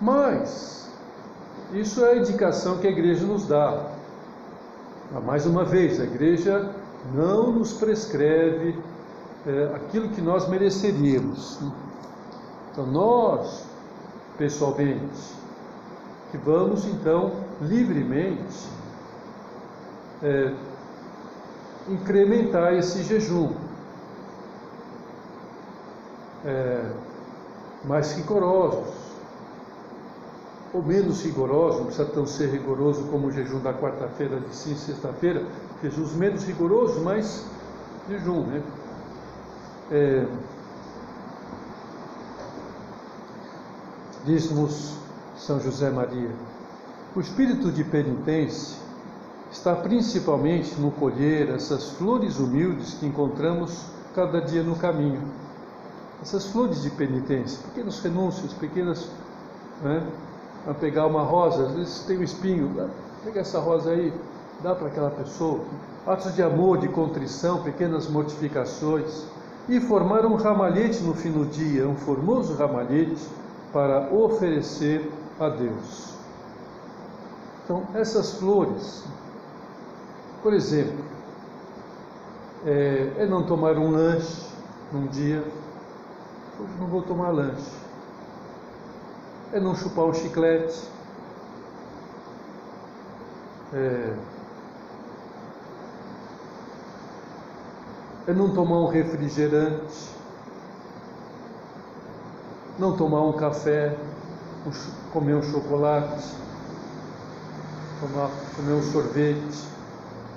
Mas, 0.00 0.88
isso 1.72 2.04
é 2.04 2.12
a 2.12 2.16
indicação 2.16 2.78
que 2.78 2.86
a 2.86 2.90
igreja 2.90 3.26
nos 3.26 3.46
dá. 3.46 3.90
Mais 5.24 5.46
uma 5.46 5.64
vez, 5.64 5.98
a 6.00 6.04
igreja 6.04 6.70
não 7.14 7.50
nos 7.52 7.72
prescreve 7.72 8.78
é, 9.46 9.72
aquilo 9.74 10.10
que 10.10 10.20
nós 10.20 10.48
mereceríamos. 10.48 11.58
Então, 12.70 12.86
nós, 12.86 13.64
pessoalmente, 14.38 15.34
que 16.30 16.38
vamos 16.38 16.86
então 16.86 17.32
livremente 17.60 18.68
é, 20.22 20.54
incrementar 21.88 22.74
esse 22.74 23.02
jejum. 23.02 23.52
É, 26.44 26.92
mais 27.84 28.12
rigorosos, 28.12 28.94
ou 30.72 30.82
menos 30.82 31.22
rigorosos, 31.24 31.78
não 31.78 31.86
precisa 31.86 32.06
tão 32.06 32.26
ser 32.26 32.50
rigoroso 32.50 33.04
como 33.04 33.28
o 33.28 33.32
jejum 33.32 33.60
da 33.60 33.72
quarta-feira 33.72 34.38
de 34.40 34.54
sim, 34.54 34.74
sexta-feira, 34.76 35.44
Jesus 35.82 36.12
menos 36.14 36.44
rigoroso, 36.44 37.00
mas 37.00 37.46
jejum, 38.08 38.42
né? 38.42 38.62
É, 39.90 40.26
Diz-nos 44.24 44.94
São 45.36 45.60
José 45.60 45.90
Maria, 45.90 46.30
o 47.14 47.20
espírito 47.20 47.70
de 47.70 47.84
penitência 47.84 48.76
está 49.50 49.74
principalmente 49.74 50.74
no 50.78 50.90
colher 50.90 51.48
essas 51.50 51.90
flores 51.90 52.38
humildes 52.38 52.94
que 52.94 53.06
encontramos 53.06 53.86
cada 54.14 54.40
dia 54.40 54.62
no 54.62 54.74
caminho. 54.74 55.22
Essas 56.20 56.46
flores 56.46 56.82
de 56.82 56.90
penitência, 56.90 57.60
pequenos 57.68 58.00
renúncios, 58.00 58.52
pequenas. 58.54 59.08
Né? 59.82 60.04
A 60.66 60.74
pegar 60.74 61.06
uma 61.06 61.22
rosa, 61.22 61.66
às 61.66 61.72
vezes 61.72 62.00
tem 62.00 62.18
um 62.18 62.22
espinho, 62.22 62.90
pega 63.24 63.40
essa 63.40 63.60
rosa 63.60 63.90
aí, 63.90 64.12
dá 64.62 64.74
para 64.74 64.88
aquela 64.88 65.10
pessoa. 65.10 65.60
Atos 66.04 66.34
de 66.34 66.42
amor, 66.42 66.78
de 66.78 66.88
contrição, 66.88 67.62
pequenas 67.62 68.08
mortificações. 68.08 69.24
E 69.68 69.80
formar 69.80 70.26
um 70.26 70.34
ramalhete 70.34 71.02
no 71.02 71.14
fim 71.14 71.30
do 71.30 71.46
dia, 71.46 71.88
um 71.88 71.94
formoso 71.94 72.54
ramalhete 72.54 73.16
para 73.72 74.12
oferecer 74.12 75.10
a 75.38 75.48
Deus. 75.48 76.14
Então, 77.64 77.86
essas 77.94 78.34
flores, 78.34 79.04
por 80.42 80.52
exemplo, 80.54 81.04
é, 82.64 83.12
é 83.18 83.26
não 83.26 83.44
tomar 83.44 83.76
um 83.76 83.90
lanche 83.90 84.46
num 84.92 85.06
dia, 85.06 85.44
hoje 86.58 86.72
não 86.80 86.86
vou 86.86 87.02
tomar 87.02 87.30
lanche. 87.30 87.70
É 89.52 89.60
não 89.60 89.74
chupar 89.74 90.06
um 90.06 90.14
chiclete. 90.14 90.82
É, 93.72 94.14
é 98.28 98.32
não 98.32 98.52
tomar 98.52 98.78
um 98.78 98.86
refrigerante, 98.88 100.10
não 102.78 102.96
tomar 102.96 103.22
um 103.22 103.32
café, 103.32 103.96
comer 105.12 105.34
um 105.34 105.42
chocolate, 105.42 106.24
tomar, 108.00 108.30
comer 108.54 108.72
um 108.74 108.82
sorvete. 108.82 109.68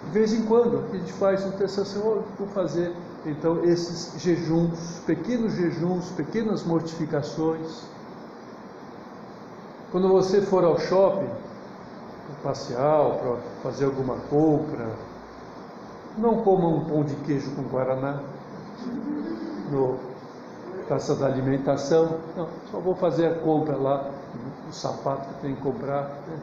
De 0.05 0.11
vez 0.11 0.33
em 0.33 0.43
quando, 0.43 0.83
a 0.91 0.97
gente 0.97 1.13
faz 1.13 1.45
um 1.45 1.51
oh, 1.99 2.23
vou 2.37 2.47
fazer 2.53 2.93
então 3.25 3.63
esses 3.63 4.19
jejuns, 4.19 4.99
pequenos 5.05 5.53
jejuns, 5.53 6.09
pequenas 6.09 6.63
mortificações. 6.63 7.83
Quando 9.91 10.07
você 10.07 10.41
for 10.41 10.63
ao 10.63 10.79
shopping, 10.79 11.29
para 12.25 12.51
passear, 12.51 13.11
para 13.19 13.35
fazer 13.61 13.85
alguma 13.85 14.15
compra, 14.29 14.89
não 16.17 16.37
coma 16.37 16.67
um 16.67 16.85
pão 16.85 17.03
de 17.03 17.15
queijo 17.17 17.51
com 17.51 17.61
guaraná 17.63 18.21
no 19.69 20.10
taça 20.87 21.15
da 21.15 21.25
alimentação. 21.25 22.19
Não, 22.35 22.47
só 22.71 22.79
vou 22.79 22.95
fazer 22.95 23.27
a 23.27 23.35
compra 23.35 23.75
lá, 23.75 24.09
o 24.69 24.73
sapato 24.73 25.27
que 25.27 25.41
tem 25.41 25.55
que 25.55 25.61
comprar. 25.61 26.03
Né? 26.03 26.37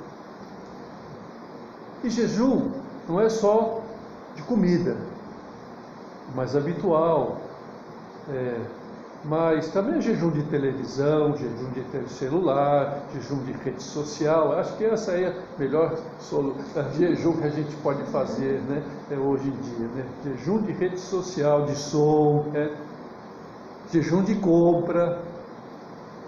E 2.04 2.10
jejum 2.10 2.70
não 3.08 3.20
é 3.20 3.28
só 3.28 3.80
de 4.36 4.42
comida, 4.42 4.96
mais 6.34 6.54
habitual. 6.54 7.38
É, 8.28 8.60
mas 9.24 9.68
também 9.68 9.98
é 9.98 10.00
jejum 10.00 10.30
de 10.30 10.42
televisão, 10.44 11.36
jejum 11.36 11.70
de 11.70 12.08
celular, 12.08 13.00
jejum 13.12 13.42
de 13.42 13.52
rede 13.52 13.82
social. 13.82 14.52
Acho 14.58 14.76
que 14.76 14.84
essa 14.84 15.12
é 15.12 15.28
a 15.28 15.34
melhor 15.58 15.98
jejum 16.96 17.32
que 17.32 17.46
a 17.46 17.50
gente 17.50 17.74
pode 17.76 18.02
fazer 18.04 18.60
né, 18.68 18.82
é 19.10 19.16
hoje 19.16 19.48
em 19.48 19.56
dia. 19.60 19.88
Né? 19.88 20.04
Jejum 20.24 20.62
de 20.62 20.72
rede 20.72 21.00
social, 21.00 21.66
de 21.66 21.74
som, 21.74 22.46
né? 22.52 22.70
Jejum 23.92 24.22
de 24.22 24.34
compra, 24.36 25.22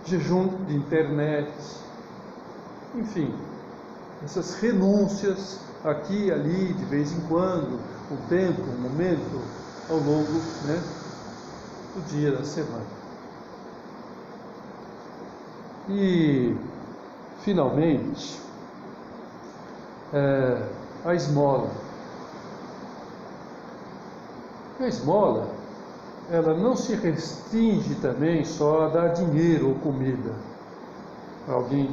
jejum 0.07 0.49
de 0.67 0.77
internet. 0.77 1.53
Enfim, 2.95 3.35
essas 4.25 4.55
renúncias 4.55 5.61
aqui 5.85 6.27
e 6.27 6.33
ali, 6.33 6.73
de 6.75 6.85
vez 6.85 7.13
em 7.13 7.21
quando, 7.23 7.79
um 8.11 8.17
tempo, 8.29 8.63
um 8.63 8.81
momento, 8.81 9.41
ao 9.89 9.97
longo 9.97 10.33
né, 10.67 10.83
do 11.95 12.03
dia 12.09 12.33
da 12.33 12.45
semana. 12.45 13.01
E, 15.89 16.55
finalmente, 17.41 18.41
é, 20.13 20.63
a 21.05 21.15
esmola. 21.15 21.71
A 24.79 24.87
esmola, 24.87 25.49
ela 26.31 26.55
não 26.55 26.77
se 26.77 26.95
restringe 26.95 27.97
também 27.97 28.45
só 28.45 28.85
a 28.85 28.89
dar 28.89 29.09
dinheiro 29.09 29.69
ou 29.69 29.75
comida 29.75 30.33
para 31.45 31.55
alguém 31.55 31.91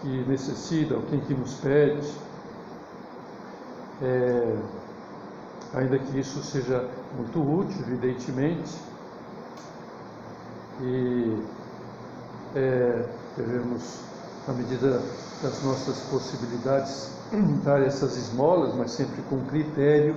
que 0.00 0.24
necessita, 0.28 0.94
alguém 0.94 1.20
que 1.20 1.34
nos 1.34 1.54
pede. 1.54 2.08
É, 4.00 4.56
ainda 5.74 5.98
que 5.98 6.18
isso 6.18 6.42
seja 6.42 6.88
muito 7.16 7.40
útil, 7.40 7.80
evidentemente, 7.82 8.74
e 10.80 11.42
é, 12.54 13.04
devemos, 13.36 14.00
na 14.46 14.54
medida 14.54 15.00
das 15.42 15.62
nossas 15.62 16.00
possibilidades, 16.10 17.10
dar 17.64 17.80
essas 17.82 18.16
esmolas, 18.16 18.74
mas 18.74 18.90
sempre 18.92 19.22
com 19.22 19.44
critério, 19.46 20.16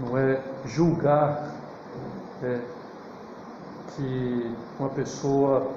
não 0.00 0.16
é 0.16 0.40
julgar 0.66 1.54
é, 2.42 2.60
que 3.94 4.54
uma 4.78 4.88
pessoa 4.88 5.70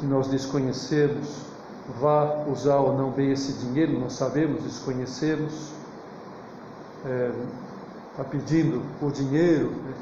que 0.00 0.06
nós 0.06 0.28
desconhecemos 0.28 1.50
vá 2.00 2.44
usar 2.46 2.76
ou 2.76 2.96
não 2.96 3.10
bem 3.10 3.32
esse 3.32 3.52
dinheiro, 3.54 3.98
não 3.98 4.08
sabemos, 4.08 4.62
desconhecemos, 4.62 5.72
é, 7.04 7.32
está 8.10 8.24
pedindo 8.24 8.82
o 9.02 9.10
dinheiro, 9.10 9.70
né, 9.70 9.94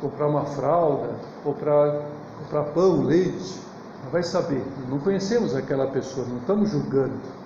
comprar 0.00 0.26
uma 0.26 0.44
fralda, 0.44 1.14
para 1.42 2.02
comprar 2.40 2.64
pão, 2.72 3.02
leite, 3.02 3.60
não 4.04 4.10
vai 4.10 4.22
saber, 4.22 4.64
não 4.88 4.98
conhecemos 4.98 5.54
aquela 5.54 5.86
pessoa, 5.86 6.26
não 6.26 6.38
estamos 6.38 6.70
julgando. 6.70 7.37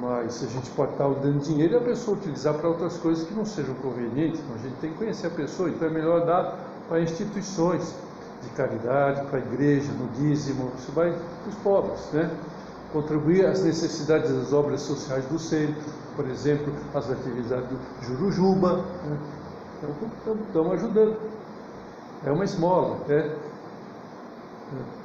Mas 0.00 0.42
a 0.42 0.46
gente 0.46 0.70
pode 0.70 0.92
estar 0.92 1.08
dando 1.08 1.40
dinheiro 1.40 1.74
e 1.74 1.76
a 1.76 1.80
pessoa 1.80 2.16
utilizar 2.16 2.54
para 2.54 2.68
outras 2.68 2.96
coisas 2.98 3.26
que 3.26 3.34
não 3.34 3.44
sejam 3.44 3.74
convenientes, 3.76 4.40
então 4.40 4.54
a 4.54 4.58
gente 4.58 4.76
tem 4.80 4.90
que 4.90 4.98
conhecer 4.98 5.26
a 5.26 5.30
pessoa, 5.30 5.68
então 5.68 5.86
é 5.86 5.90
melhor 5.90 6.24
dar 6.24 6.58
para 6.88 7.00
instituições 7.00 7.94
de 8.42 8.48
caridade, 8.50 9.26
para 9.26 9.38
a 9.38 9.42
igreja, 9.42 9.92
no 9.92 10.08
dízimo, 10.08 10.72
isso 10.76 10.90
vai 10.92 11.12
para 11.12 11.48
os 11.48 11.54
pobres, 11.56 12.10
né? 12.12 12.30
contribuir 12.92 13.46
às 13.46 13.62
necessidades 13.62 14.30
das 14.30 14.52
obras 14.52 14.82
sociais 14.82 15.24
do 15.26 15.38
centro, 15.38 15.82
por 16.14 16.28
exemplo, 16.28 16.72
as 16.94 17.10
atividades 17.10 17.68
do 17.68 17.78
Jurujuba. 18.04 18.76
Né? 18.76 19.18
Então, 19.78 20.36
estamos 20.46 20.72
ajudando. 20.74 21.16
É 22.24 22.30
uma 22.30 22.44
esmola, 22.44 22.98
né? 23.08 23.34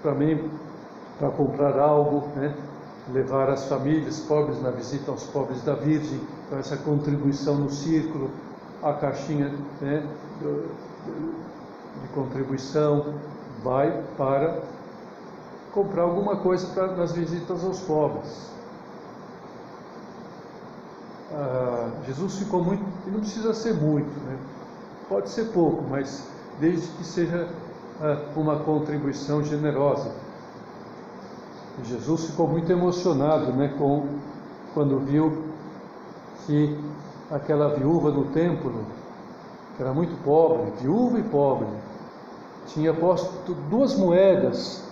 para 0.02 0.13
mim, 0.13 0.52
para 1.17 1.30
comprar 1.32 1.80
algo, 1.80 2.28
né? 2.36 2.56
Levar 3.13 3.49
as 3.49 3.65
famílias 3.65 4.19
pobres 4.21 4.61
na 4.61 4.69
visita 4.69 5.11
aos 5.11 5.23
pobres 5.23 5.61
da 5.63 5.73
Virgem, 5.73 6.19
então 6.45 6.59
essa 6.59 6.77
contribuição 6.77 7.55
no 7.55 7.69
círculo, 7.69 8.29
a 8.83 8.93
caixinha 8.93 9.53
né, 9.81 10.05
de 12.01 12.07
contribuição 12.13 13.13
vai 13.63 14.03
para 14.17 14.61
comprar 15.71 16.03
alguma 16.03 16.37
coisa 16.37 16.67
pra, 16.73 16.87
nas 16.87 17.11
visitas 17.11 17.63
aos 17.63 17.79
pobres. 17.81 18.49
Ah, 21.31 21.89
Jesus 22.05 22.39
ficou 22.39 22.63
muito, 22.63 22.83
e 23.05 23.11
não 23.11 23.19
precisa 23.19 23.53
ser 23.53 23.73
muito, 23.73 24.09
né? 24.25 24.37
pode 25.09 25.29
ser 25.29 25.45
pouco, 25.45 25.83
mas 25.89 26.27
desde 26.59 26.87
que 26.89 27.03
seja 27.03 27.47
ah, 28.01 28.17
uma 28.35 28.59
contribuição 28.59 29.43
generosa. 29.43 30.11
Jesus 31.83 32.25
ficou 32.25 32.47
muito 32.47 32.71
emocionado 32.71 33.53
né, 33.53 33.73
com, 33.77 34.07
quando 34.73 34.99
viu 34.99 35.43
que 36.45 36.77
aquela 37.29 37.75
viúva 37.75 38.11
do 38.11 38.25
templo, 38.25 38.85
que 39.75 39.83
era 39.83 39.93
muito 39.93 40.15
pobre, 40.23 40.71
viúva 40.81 41.19
e 41.19 41.23
pobre, 41.23 41.67
tinha 42.67 42.93
posto 42.93 43.53
duas 43.69 43.95
moedas 43.95 44.83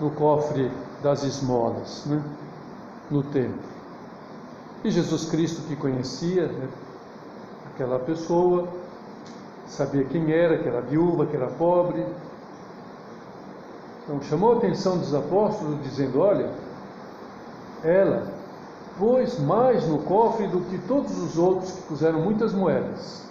no 0.00 0.10
cofre 0.10 0.70
das 1.02 1.24
esmolas, 1.24 2.06
né, 2.06 2.22
no 3.10 3.22
templo. 3.22 3.70
E 4.84 4.90
Jesus 4.90 5.26
Cristo, 5.28 5.66
que 5.66 5.76
conhecia 5.76 6.46
né, 6.46 6.68
aquela 7.74 7.98
pessoa, 7.98 8.68
sabia 9.66 10.04
quem 10.04 10.30
era, 10.32 10.58
que 10.58 10.68
era 10.68 10.80
viúva, 10.80 11.26
que 11.26 11.36
era 11.36 11.48
pobre. 11.48 12.04
Então 14.10 14.20
chamou 14.22 14.54
a 14.54 14.56
atenção 14.56 14.98
dos 14.98 15.14
apóstolos, 15.14 15.80
dizendo: 15.84 16.18
Olha, 16.18 16.50
ela 17.84 18.26
pôs 18.98 19.38
mais 19.38 19.86
no 19.86 19.98
cofre 19.98 20.48
do 20.48 20.62
que 20.62 20.78
todos 20.78 21.16
os 21.16 21.38
outros 21.38 21.70
que 21.70 21.82
puseram 21.82 22.20
muitas 22.20 22.52
moedas. 22.52 23.24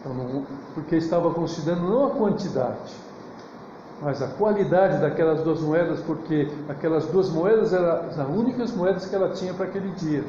Então, 0.00 0.44
porque 0.74 0.96
estava 0.96 1.32
considerando 1.32 1.88
não 1.88 2.06
a 2.06 2.10
quantidade, 2.10 2.94
mas 4.02 4.20
a 4.20 4.28
qualidade 4.28 5.00
daquelas 5.00 5.40
duas 5.40 5.60
moedas, 5.60 6.00
porque 6.00 6.46
aquelas 6.68 7.06
duas 7.06 7.30
moedas 7.30 7.72
eram 7.72 8.10
as 8.10 8.18
únicas 8.28 8.72
moedas 8.72 9.06
que 9.06 9.14
ela 9.16 9.30
tinha 9.30 9.54
para 9.54 9.64
aquele 9.64 9.90
dia. 9.92 10.22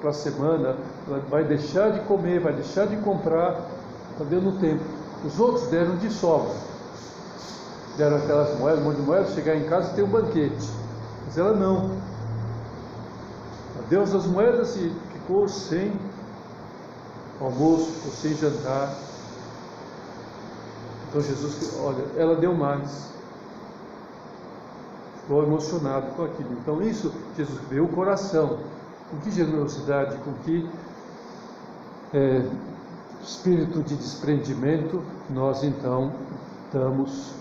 Para 0.00 0.10
a 0.10 0.14
semana, 0.14 0.76
ela 1.06 1.22
vai 1.28 1.44
deixar 1.44 1.92
de 1.92 2.00
comer, 2.06 2.40
vai 2.40 2.54
deixar 2.54 2.86
de 2.86 2.96
comprar, 2.96 3.60
está 4.12 4.24
dando 4.24 4.58
tempo. 4.58 4.82
Os 5.26 5.38
outros 5.38 5.66
deram 5.66 5.96
de 5.96 6.08
sobra. 6.10 6.77
Deram 7.98 8.16
aquelas 8.16 8.56
moedas, 8.60 8.80
um 8.80 8.84
monte 8.84 8.96
de 8.96 9.02
moedas, 9.02 9.34
chegar 9.34 9.56
em 9.56 9.68
casa 9.68 9.90
e 9.90 9.94
ter 9.96 10.02
um 10.04 10.08
banquete. 10.08 10.70
Mas 11.26 11.36
ela 11.36 11.52
não. 11.52 11.90
Deus 13.90 14.12
das 14.12 14.24
moedas 14.26 14.76
e 14.76 14.94
ficou 15.12 15.48
sem 15.48 15.92
almoço, 17.40 17.90
ficou 17.90 18.12
sem 18.12 18.34
jantar. 18.36 18.94
Então 21.08 21.20
Jesus, 21.20 21.76
olha, 21.82 22.04
ela 22.16 22.36
deu 22.36 22.54
mais. 22.54 23.10
Ficou 25.22 25.42
emocionado 25.42 26.06
com 26.12 26.24
aquilo. 26.24 26.52
Então 26.52 26.80
isso, 26.80 27.12
Jesus 27.36 27.60
vê 27.68 27.80
o 27.80 27.88
coração. 27.88 28.58
Com 29.10 29.16
que 29.18 29.30
generosidade, 29.32 30.16
com 30.18 30.34
que 30.44 30.70
é, 32.14 32.48
espírito 33.22 33.82
de 33.82 33.96
desprendimento 33.96 35.02
nós 35.30 35.64
então 35.64 36.12
damos 36.72 37.32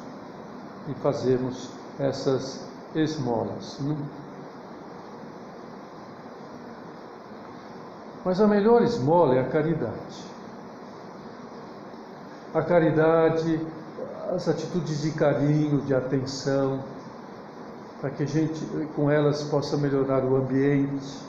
e 0.88 0.94
fazemos 0.96 1.70
essas 2.00 2.66
esmolas. 2.96 3.78
Né? 3.80 3.96
Mas 8.24 8.42
a 8.42 8.48
melhor 8.48 8.82
esmola 8.82 9.36
é 9.36 9.40
a 9.40 9.48
caridade 9.50 10.28
a 12.58 12.62
caridade, 12.64 13.60
as 14.34 14.48
atitudes 14.48 15.02
de 15.02 15.12
carinho, 15.12 15.82
de 15.82 15.94
atenção, 15.94 16.84
para 18.02 18.10
que 18.10 18.24
a 18.24 18.26
gente 18.26 18.66
com 18.96 19.12
elas 19.12 19.44
possa 19.44 19.78
melhorar 19.78 20.24
o 20.24 20.36
ambiente. 20.36 21.20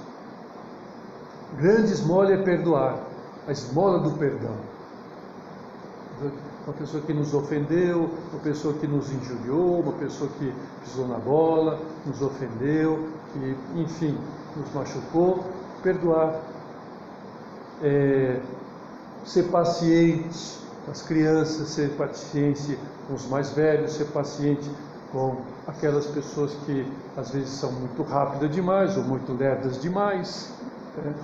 Grande 1.58 1.92
esmola 1.92 2.32
é 2.32 2.42
perdoar, 2.42 2.98
a 3.46 3.52
esmola 3.52 3.98
do 4.00 4.12
perdão. 4.12 4.56
Uma 6.68 6.76
pessoa 6.76 7.02
que 7.02 7.14
nos 7.14 7.32
ofendeu, 7.32 8.10
uma 8.30 8.42
pessoa 8.42 8.74
que 8.74 8.86
nos 8.86 9.10
injuriou, 9.10 9.80
uma 9.80 9.92
pessoa 9.92 10.28
que 10.38 10.52
pisou 10.84 11.08
na 11.08 11.16
bola, 11.16 11.80
nos 12.04 12.20
ofendeu, 12.20 13.08
que, 13.32 13.56
enfim, 13.74 14.14
nos 14.54 14.70
machucou, 14.74 15.42
perdoar. 15.82 16.38
É, 17.82 18.38
ser 19.24 19.44
paciente, 19.44 20.58
as 20.90 21.00
crianças, 21.00 21.70
ser 21.70 21.88
paciente 21.96 22.78
com 23.06 23.14
os 23.14 23.26
mais 23.28 23.50
velhos, 23.52 23.92
ser 23.92 24.04
paciente 24.08 24.70
com 25.10 25.38
aquelas 25.66 26.04
pessoas 26.04 26.52
que 26.66 26.86
às 27.16 27.30
vezes 27.30 27.48
são 27.48 27.72
muito 27.72 28.02
rápidas 28.02 28.50
demais 28.54 28.94
ou 28.94 29.04
muito 29.04 29.32
lerdas 29.32 29.80
demais. 29.80 30.52
Né? 30.98 31.14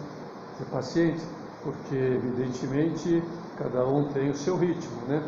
Ser 0.56 0.64
paciente, 0.70 1.20
porque 1.62 1.94
evidentemente 1.94 3.22
cada 3.58 3.86
um 3.86 4.04
tem 4.12 4.30
o 4.30 4.36
seu 4.36 4.56
ritmo, 4.56 4.96
né? 5.08 5.22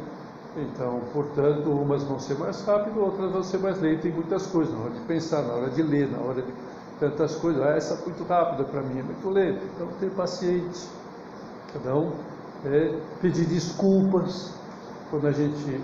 Então, 0.56 1.02
portanto, 1.12 1.70
umas 1.70 2.02
vão 2.02 2.18
ser 2.18 2.38
mais 2.38 2.62
rápidas, 2.64 2.96
outras 2.96 3.30
vão 3.30 3.42
ser 3.42 3.58
mais 3.58 3.80
lentas 3.80 4.06
em 4.06 4.12
muitas 4.12 4.46
coisas, 4.46 4.72
na 4.74 4.84
hora 4.84 4.94
de 4.94 5.00
pensar, 5.00 5.42
na 5.42 5.52
hora 5.52 5.70
de 5.70 5.82
ler, 5.82 6.10
na 6.10 6.18
hora 6.18 6.40
de 6.40 6.52
tantas 6.98 7.34
coisas. 7.36 7.62
Ah, 7.62 7.76
essa 7.76 7.94
é 7.94 8.04
muito 8.04 8.24
rápida 8.24 8.64
para 8.64 8.80
mim, 8.80 8.98
é 8.98 9.02
muito 9.02 9.28
lenta. 9.28 9.60
Então, 9.74 9.88
ter 10.00 10.10
paciente. 10.10 10.88
Cada 11.74 11.94
um 11.94 12.12
é, 12.64 12.98
pedir 13.20 13.44
desculpas 13.44 14.54
quando 15.10 15.26
a 15.26 15.32
gente, 15.32 15.80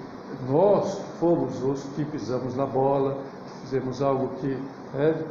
nós 0.48 1.00
fomos 1.20 1.62
os 1.62 1.82
que 1.94 2.04
pisamos 2.06 2.56
na 2.56 2.64
bola, 2.64 3.18
fizemos 3.60 4.00
algo 4.00 4.30
que, 4.40 4.58
é, 4.96 5.22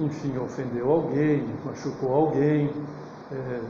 enfim, 0.00 0.36
ofendeu 0.38 0.90
alguém, 0.90 1.46
machucou 1.64 2.12
alguém. 2.12 2.70
É, 3.30 3.60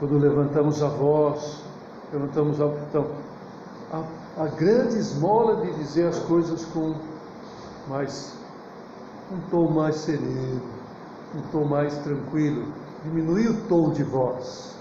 quando 0.00 0.18
levantamos 0.18 0.82
a 0.82 0.88
voz, 0.88 1.62
levantamos 2.10 2.58
a. 2.58 2.64
Então, 2.88 3.06
a, 3.92 4.44
a 4.44 4.46
grande 4.46 4.98
esmola 4.98 5.66
de 5.66 5.74
dizer 5.74 6.08
as 6.08 6.18
coisas 6.20 6.64
com 6.64 6.94
mais 7.86 8.34
um 9.30 9.40
tom 9.50 9.68
mais 9.68 9.96
sereno, 9.96 10.62
um 11.36 11.42
tom 11.52 11.64
mais 11.64 11.96
tranquilo, 11.98 12.72
diminuir 13.04 13.48
o 13.48 13.60
tom 13.68 13.90
de 13.90 14.02
voz. 14.02 14.74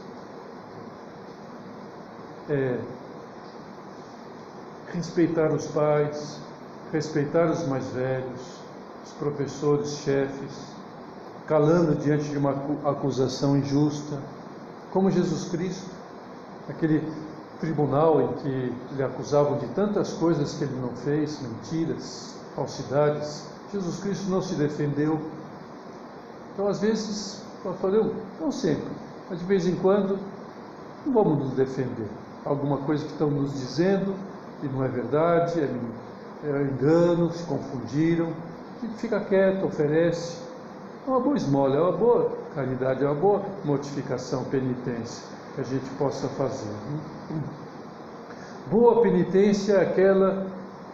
É, 2.49 2.79
respeitar 4.93 5.51
os 5.51 5.67
pais, 5.67 6.39
respeitar 6.93 7.51
os 7.51 7.67
mais 7.67 7.85
velhos, 7.89 8.59
os 9.05 9.11
professores, 9.19 9.97
chefes, 9.97 10.69
calando 11.45 11.93
diante 11.95 12.29
de 12.29 12.37
uma 12.37 12.55
acusação 12.85 13.57
injusta, 13.57 14.17
como 14.91 15.11
Jesus 15.11 15.49
Cristo, 15.49 15.89
aquele 16.67 17.03
tribunal 17.59 18.21
em 18.21 18.33
que 18.33 18.73
lhe 18.95 19.03
acusavam 19.03 19.57
de 19.57 19.67
tantas 19.67 20.13
coisas 20.13 20.53
que 20.53 20.63
ele 20.63 20.79
não 20.81 20.89
fez, 20.89 21.39
mentiras, 21.41 22.35
falsidades, 22.55 23.47
Jesus 23.71 23.99
Cristo 23.99 24.29
não 24.29 24.41
se 24.41 24.55
defendeu. 24.55 25.19
Então, 26.53 26.67
às 26.67 26.79
vezes, 26.79 27.41
nós 27.63 27.77
falamos, 27.79 28.13
não 28.39 28.51
sempre, 28.51 28.89
mas 29.29 29.39
de 29.39 29.45
vez 29.45 29.67
em 29.67 29.75
quando, 29.75 30.17
não 31.05 31.13
vamos 31.13 31.39
nos 31.39 31.51
defender. 31.51 32.07
Alguma 32.45 32.77
coisa 32.77 33.05
que 33.05 33.11
estão 33.11 33.29
nos 33.29 33.53
dizendo 33.53 34.15
e 34.63 34.67
não 34.67 34.83
é 34.83 34.87
verdade, 34.87 35.59
é, 35.59 35.69
é 36.45 36.61
engano, 36.63 37.31
se 37.31 37.43
confundiram. 37.43 38.33
A 38.77 38.85
gente 38.85 38.97
fica 38.97 39.19
quieto, 39.19 39.65
oferece. 39.65 40.48
É 41.07 41.09
uma 41.09 41.19
boa 41.19 41.35
esmola, 41.35 41.75
é 41.75 41.81
uma 41.81 41.91
boa 41.91 42.37
caridade, 42.53 43.03
é 43.03 43.07
uma 43.07 43.15
boa 43.15 43.41
mortificação, 43.63 44.43
penitência 44.45 45.23
que 45.55 45.61
a 45.61 45.63
gente 45.63 45.89
possa 45.97 46.27
fazer. 46.29 46.73
Boa 48.69 49.01
penitência 49.01 49.73
é 49.73 49.81
aquela 49.81 50.47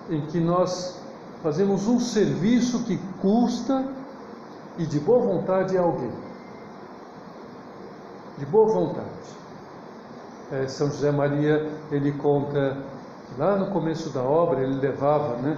em 0.09 0.21
que 0.27 0.39
nós 0.39 0.99
fazemos 1.43 1.87
um 1.87 1.99
serviço 1.99 2.83
que 2.83 2.97
custa 3.21 3.85
e 4.77 4.85
de 4.85 4.99
boa 4.99 5.19
vontade 5.19 5.77
a 5.77 5.81
alguém. 5.81 6.11
De 8.37 8.45
boa 8.45 8.67
vontade. 8.67 9.07
É, 10.51 10.67
São 10.67 10.87
José 10.87 11.11
Maria, 11.11 11.69
ele 11.91 12.11
conta, 12.13 12.77
lá 13.37 13.57
no 13.57 13.71
começo 13.71 14.09
da 14.09 14.21
obra, 14.21 14.61
ele 14.61 14.79
levava 14.79 15.35
né, 15.37 15.57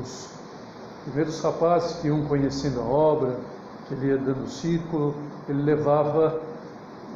os 0.00 0.35
primeiros 1.06 1.40
rapazes 1.40 2.00
que 2.00 2.08
iam 2.08 2.22
conhecendo 2.26 2.80
a 2.80 2.84
obra, 2.84 3.36
que 3.86 3.94
ele 3.94 4.08
ia 4.08 4.18
dando 4.18 4.48
círculo, 4.48 5.14
ele 5.48 5.62
levava 5.62 6.40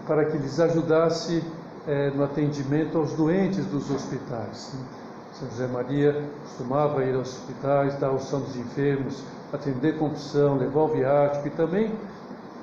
para 0.07 0.25
que 0.25 0.39
lhes 0.39 0.61
ajudasse 0.61 1.43
é, 1.87 2.11
no 2.11 2.23
atendimento 2.23 2.99
aos 2.99 3.13
doentes 3.15 3.67
dos 3.67 3.91
hospitais. 3.91 4.75
Né? 4.75 4.85
São 5.33 5.49
José 5.51 5.67
Maria 5.67 6.25
costumava 6.43 7.05
ir 7.05 7.15
aos 7.15 7.29
hospitais, 7.29 7.99
dar 7.99 8.13
unção 8.13 8.41
dos 8.41 8.57
enfermos, 8.57 9.23
atender 9.53 9.99
confissão, 9.99 10.57
levar 10.57 10.83
o 10.83 10.89
viático 10.89 11.49
e 11.49 11.51
também 11.51 11.93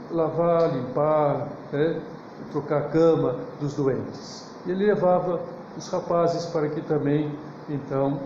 lavar, 0.09 0.73
limpar, 0.73 1.49
né? 1.71 2.01
trocar 2.51 2.77
a 2.77 2.89
cama 2.89 3.35
dos 3.59 3.73
doentes. 3.73 4.49
E 4.65 4.71
ele 4.71 4.85
levava 4.85 5.41
os 5.77 5.87
rapazes 5.89 6.45
para 6.45 6.69
que 6.69 6.81
também, 6.81 7.31
então, 7.69 8.19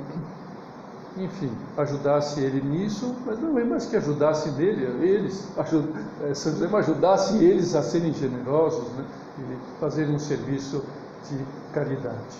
enfim, 1.17 1.51
ajudasse 1.77 2.39
ele 2.39 2.61
nisso, 2.61 3.15
mas 3.25 3.39
não 3.39 3.57
é 3.59 3.63
mais 3.63 3.85
que 3.85 3.97
ajudasse 3.97 4.49
nele, 4.51 5.05
eles, 5.05 5.47
ajud, 5.57 5.89
é, 6.23 6.33
São 6.33 6.53
José, 6.53 6.73
ajudasse 6.73 7.43
eles 7.43 7.75
a 7.75 7.81
serem 7.81 8.13
generosos 8.13 8.87
né, 8.93 9.05
e 9.39 9.79
fazerem 9.79 10.15
um 10.15 10.19
serviço 10.19 10.83
de 11.29 11.37
caridade. 11.73 12.37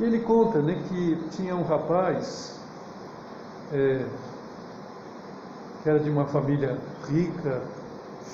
E 0.00 0.04
ele 0.04 0.20
conta 0.20 0.60
né, 0.60 0.82
que 0.88 1.16
tinha 1.30 1.54
um 1.54 1.62
rapaz 1.62 2.58
é, 3.72 4.04
que 5.82 5.88
era 5.88 6.00
de 6.00 6.10
uma 6.10 6.26
família 6.26 6.78
rica, 7.08 7.62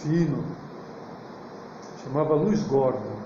fino, 0.02 0.42
chamava 2.02 2.34
Luiz 2.34 2.62
Gordon. 2.62 3.18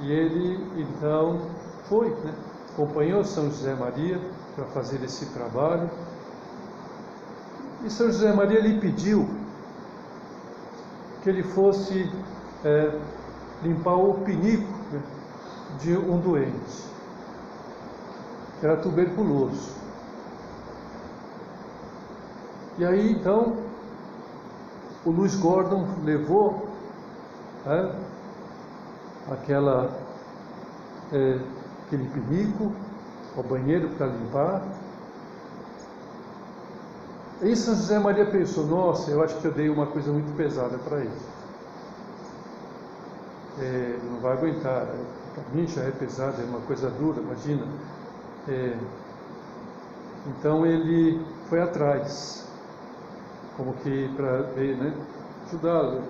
E 0.00 0.10
ele 0.10 0.70
então 0.80 1.42
foi, 1.86 2.08
né, 2.24 2.34
acompanhou 2.72 3.22
São 3.24 3.44
José 3.50 3.74
Maria 3.74 4.18
para 4.60 4.66
fazer 4.66 5.02
esse 5.02 5.26
trabalho. 5.26 5.88
E 7.82 7.88
São 7.90 8.08
José 8.08 8.30
Maria 8.32 8.60
lhe 8.60 8.78
pediu 8.78 9.26
que 11.22 11.30
ele 11.30 11.42
fosse 11.42 12.10
é, 12.62 12.98
limpar 13.62 13.94
o 13.94 14.14
pinico 14.20 14.70
né, 14.92 15.02
de 15.80 15.96
um 15.96 16.18
doente, 16.20 16.84
que 18.58 18.66
era 18.66 18.76
tuberculoso. 18.76 19.80
E 22.78 22.84
aí 22.84 23.12
então 23.12 23.56
o 25.04 25.10
Luiz 25.10 25.36
Gordon 25.36 25.86
levou 26.04 26.68
é, 27.66 27.92
aquela, 29.32 29.90
é, 31.12 31.38
aquele 31.86 32.08
pinico 32.10 32.72
ao 33.40 33.44
banheiro 33.44 33.88
para 33.96 34.06
limpar. 34.06 34.62
E 37.42 37.56
São 37.56 37.74
José 37.74 37.98
Maria 37.98 38.26
pensou: 38.26 38.66
nossa, 38.66 39.10
eu 39.10 39.22
acho 39.22 39.36
que 39.38 39.46
eu 39.46 39.52
dei 39.52 39.68
uma 39.70 39.86
coisa 39.86 40.12
muito 40.12 40.34
pesada 40.36 40.76
para 40.78 40.98
ele. 40.98 41.18
É, 43.58 43.98
não 44.10 44.20
vai 44.20 44.32
aguentar. 44.32 44.86
Para 45.34 45.44
mim 45.54 45.66
já 45.66 45.82
é 45.82 45.90
pesado, 45.90 46.40
é 46.40 46.44
uma 46.44 46.60
coisa 46.60 46.90
dura, 46.90 47.20
imagina. 47.20 47.66
É, 48.48 48.76
então 50.26 50.66
ele 50.66 51.24
foi 51.48 51.62
atrás, 51.62 52.46
como 53.56 53.72
que 53.74 54.08
para 54.16 54.42
ver, 54.54 54.76
né? 54.76 54.94
Ajudá-lo, 55.46 56.02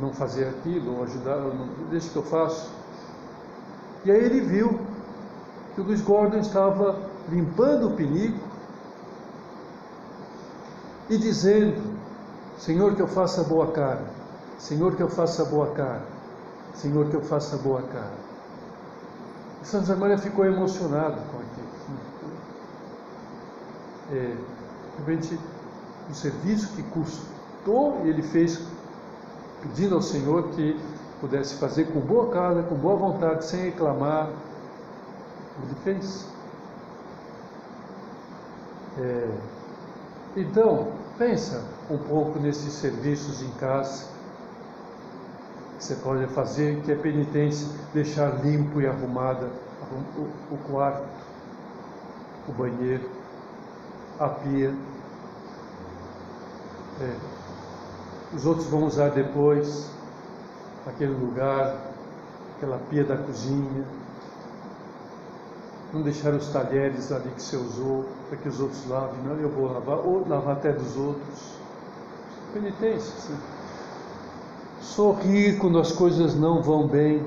não 0.00 0.12
fazer 0.12 0.48
aquilo, 0.48 0.96
ou 0.96 1.04
ajudar, 1.04 1.38
deixa 1.90 2.10
que 2.10 2.16
eu 2.16 2.22
faço. 2.22 2.70
E 4.04 4.10
aí 4.10 4.24
ele 4.24 4.40
viu 4.40 4.93
que 5.74 5.80
o 5.80 5.84
Luiz 5.84 6.00
Gordon 6.00 6.38
estava 6.38 6.96
limpando 7.28 7.88
o 7.88 7.90
pinico 7.96 8.38
e 11.10 11.18
dizendo: 11.18 11.82
Senhor, 12.58 12.94
que 12.94 13.02
eu 13.02 13.08
faça 13.08 13.42
boa 13.42 13.72
cara, 13.72 14.04
Senhor, 14.58 14.94
que 14.94 15.02
eu 15.02 15.08
faça 15.08 15.44
boa 15.44 15.68
cara, 15.72 16.02
Senhor, 16.74 17.08
que 17.08 17.14
eu 17.14 17.22
faça 17.22 17.56
boa 17.56 17.82
cara. 17.82 18.24
E 19.62 19.66
São 19.66 19.80
José 19.80 19.94
Maria 19.94 20.18
ficou 20.18 20.44
emocionado 20.44 21.16
com 21.30 21.38
aquilo. 21.38 21.64
É, 24.12 24.36
realmente, 24.96 25.38
o 26.10 26.14
serviço 26.14 26.68
que 26.74 26.82
custou, 26.82 28.02
ele 28.04 28.22
fez 28.22 28.60
pedindo 29.62 29.94
ao 29.94 30.02
Senhor 30.02 30.50
que 30.50 30.78
pudesse 31.20 31.54
fazer 31.54 31.86
com 31.86 32.00
boa 32.00 32.30
cara, 32.30 32.62
com 32.64 32.74
boa 32.74 32.96
vontade, 32.96 33.46
sem 33.46 33.62
reclamar, 33.64 34.28
ele 35.62 35.74
fez. 35.84 36.26
É, 38.98 39.28
então, 40.36 40.88
pensa 41.18 41.62
um 41.90 41.98
pouco 41.98 42.38
nesses 42.38 42.72
serviços 42.74 43.42
em 43.42 43.50
casa 43.52 44.04
que 45.78 45.84
você 45.84 45.94
pode 45.96 46.26
fazer, 46.28 46.80
que 46.82 46.92
é 46.92 46.94
penitência, 46.94 47.68
deixar 47.92 48.44
limpo 48.44 48.80
e 48.80 48.86
arrumada 48.86 49.48
o, 50.16 50.54
o 50.54 50.58
quarto, 50.68 51.04
o 52.48 52.52
banheiro, 52.52 53.08
a 54.18 54.28
pia. 54.28 54.72
É, 57.00 58.36
os 58.36 58.46
outros 58.46 58.66
vão 58.68 58.84
usar 58.84 59.10
depois 59.10 59.90
aquele 60.86 61.12
lugar, 61.12 61.76
aquela 62.56 62.78
pia 62.90 63.04
da 63.04 63.16
cozinha 63.16 63.84
não 65.94 66.02
deixar 66.02 66.34
os 66.34 66.48
talheres 66.48 67.12
ali 67.12 67.30
que 67.30 67.40
você 67.40 67.56
usou 67.56 68.04
para 68.28 68.36
que 68.36 68.48
os 68.48 68.60
outros 68.60 68.86
lavem, 68.88 69.22
não, 69.22 69.36
eu 69.36 69.48
vou 69.48 69.72
lavar, 69.72 69.98
ou 69.98 70.28
lavar 70.28 70.56
até 70.56 70.72
dos 70.72 70.96
outros. 70.96 71.54
Penitência. 72.52 73.30
Né? 73.30 73.38
Sorrir 74.82 75.58
quando 75.58 75.78
as 75.78 75.92
coisas 75.92 76.34
não 76.34 76.60
vão 76.60 76.86
bem. 76.88 77.24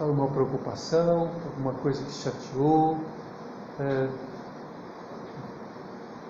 Alguma 0.00 0.28
preocupação, 0.28 1.30
alguma 1.44 1.72
coisa 1.74 2.02
que 2.02 2.12
chateou. 2.12 2.98
É, 3.80 4.08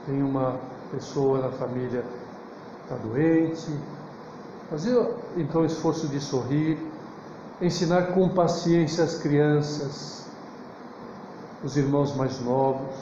tem 0.07 0.23
uma 0.23 0.59
pessoa 0.91 1.39
na 1.41 1.51
família 1.51 2.05
está 2.89 2.97
doente. 2.97 3.71
Fazer 4.71 4.99
então 5.37 5.63
o 5.63 5.67
esforço 5.67 6.09
de 6.09 6.21
sorrir, 6.21 6.79
ensinar 7.61 8.09
com 8.09 8.29
paciência 8.29 9.05
as 9.05 9.17
crianças, 9.19 10.27
os 11.63 11.77
irmãos 11.77 12.15
mais 12.15 12.41
novos. 12.41 12.95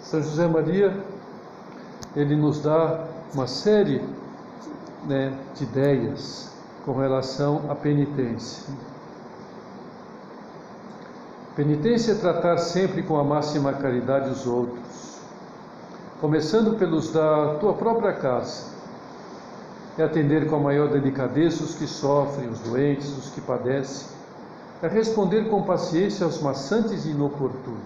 São 0.00 0.22
José 0.22 0.46
Maria, 0.46 0.96
ele 2.14 2.36
nos 2.36 2.60
dá 2.60 3.04
uma 3.34 3.46
série 3.46 4.02
né, 5.06 5.36
de 5.54 5.64
ideias 5.64 6.50
com 6.84 6.92
relação 6.92 7.64
à 7.68 7.74
penitência. 7.74 8.72
Penitência 11.54 12.12
é 12.12 12.14
tratar 12.14 12.58
sempre 12.58 13.02
com 13.02 13.18
a 13.18 13.24
máxima 13.24 13.72
caridade 13.72 14.30
os 14.30 14.46
outros, 14.46 15.18
começando 16.20 16.78
pelos 16.78 17.10
da 17.12 17.56
tua 17.56 17.72
própria 17.74 18.12
casa, 18.12 18.76
é 19.98 20.02
atender 20.02 20.48
com 20.48 20.56
a 20.56 20.60
maior 20.60 20.88
delicadeza 20.90 21.64
os 21.64 21.74
que 21.74 21.86
sofrem, 21.86 22.48
os 22.48 22.60
doentes, 22.60 23.08
os 23.16 23.30
que 23.30 23.40
padecem, 23.40 24.15
é 24.82 24.88
responder 24.88 25.48
com 25.48 25.62
paciência 25.62 26.24
aos 26.24 26.40
maçantes 26.40 27.06
e 27.06 27.10
inoportunos, 27.10 27.80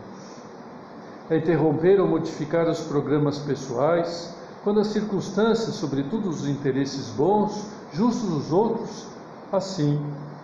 é 1.28 1.36
interromper 1.36 2.00
ou 2.00 2.08
modificar 2.08 2.68
os 2.68 2.80
programas 2.80 3.38
pessoais 3.38 4.34
quando 4.64 4.80
as 4.80 4.88
circunstâncias, 4.88 5.74
sobretudo 5.76 6.28
os 6.28 6.46
interesses 6.46 7.08
bons, 7.10 7.66
justos 7.92 8.28
dos 8.28 8.52
outros, 8.52 9.06
assim 9.52 10.00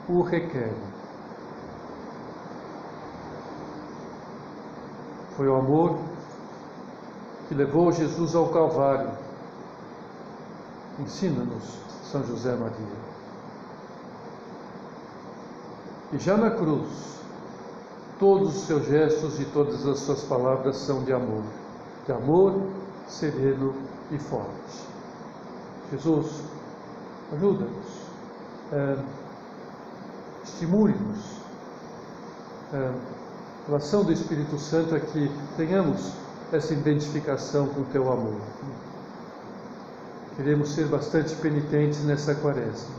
o 0.08 0.22
requerem. 0.22 0.96
Foi 5.36 5.48
o 5.48 5.56
amor 5.56 5.98
que 7.48 7.54
levou 7.54 7.92
Jesus 7.92 8.34
ao 8.34 8.48
Calvário. 8.48 9.10
Ensina-nos, 10.98 11.62
São 12.10 12.24
José 12.24 12.54
Maria. 12.56 13.16
E 16.12 16.18
já 16.18 16.36
na 16.36 16.50
cruz, 16.50 16.88
todos 18.18 18.56
os 18.56 18.62
seus 18.62 18.86
gestos 18.86 19.40
e 19.40 19.44
todas 19.46 19.86
as 19.86 19.98
suas 20.00 20.22
palavras 20.22 20.76
são 20.76 21.02
de 21.02 21.12
amor, 21.12 21.42
de 22.06 22.12
amor 22.12 22.62
sereno 23.08 23.74
e 24.10 24.18
forte. 24.18 24.86
Jesus, 25.90 26.42
ajuda-nos, 27.32 27.86
é, 28.72 28.96
estimule-nos, 30.44 31.36
é, 32.72 32.90
a 33.72 33.76
ação 33.76 34.04
do 34.04 34.12
Espírito 34.12 34.58
Santo 34.58 34.94
é 34.94 35.00
que 35.00 35.30
tenhamos 35.56 36.12
essa 36.52 36.72
identificação 36.72 37.66
com 37.68 37.80
o 37.80 37.84
teu 37.86 38.12
amor. 38.12 38.40
Queremos 40.36 40.68
ser 40.70 40.86
bastante 40.86 41.34
penitentes 41.36 42.04
nessa 42.04 42.34
quaresma. 42.34 42.95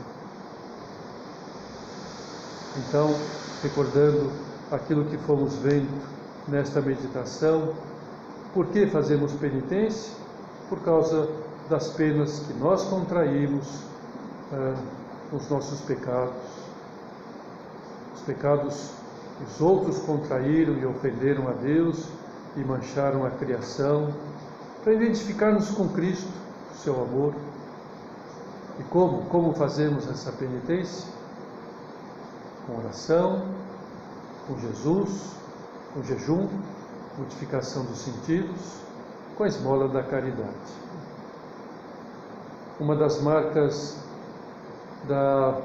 Então, 2.78 3.12
recordando 3.60 4.30
aquilo 4.70 5.04
que 5.06 5.18
fomos 5.18 5.56
vendo 5.56 6.00
nesta 6.46 6.80
meditação, 6.80 7.74
por 8.54 8.66
que 8.66 8.86
fazemos 8.86 9.32
penitência? 9.32 10.12
Por 10.68 10.80
causa 10.80 11.28
das 11.68 11.88
penas 11.88 12.40
que 12.40 12.52
nós 12.54 12.84
contraímos 12.84 13.66
ah, 14.52 14.74
os 15.32 15.48
nossos 15.50 15.80
pecados, 15.80 16.36
os 18.14 18.22
pecados 18.22 18.90
que 19.38 19.44
os 19.44 19.60
outros 19.60 19.98
contraíram 19.98 20.74
e 20.74 20.86
ofenderam 20.86 21.48
a 21.48 21.52
Deus 21.52 22.04
e 22.56 22.60
mancharam 22.60 23.26
a 23.26 23.30
criação, 23.30 24.14
para 24.84 24.94
identificar-nos 24.94 25.70
com 25.70 25.88
Cristo, 25.88 26.30
seu 26.82 26.94
amor. 27.02 27.34
E 28.78 28.82
como? 28.84 29.22
Como 29.24 29.52
fazemos 29.52 30.08
essa 30.08 30.30
penitência? 30.32 31.17
Com 32.68 32.76
oração, 32.80 33.48
com 34.46 34.58
Jesus, 34.60 35.32
com 35.94 36.02
jejum, 36.04 36.48
modificação 37.16 37.84
dos 37.86 37.98
sentidos, 37.98 38.60
com 39.36 39.44
a 39.44 39.48
esmola 39.48 39.88
da 39.88 40.02
caridade. 40.02 40.52
Uma 42.78 42.94
das 42.94 43.22
marcas 43.22 43.96
da 45.08 45.58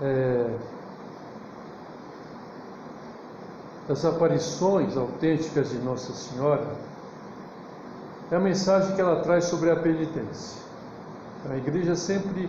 é, 0.00 0.56
das 3.86 4.04
aparições 4.06 4.96
autênticas 4.96 5.70
de 5.70 5.78
Nossa 5.80 6.14
Senhora 6.14 6.74
é 8.30 8.36
a 8.36 8.40
mensagem 8.40 8.94
que 8.94 9.00
ela 9.02 9.20
traz 9.20 9.44
sobre 9.44 9.70
a 9.70 9.76
penitência. 9.76 10.62
A 11.50 11.56
igreja 11.56 11.94
sempre, 11.94 12.48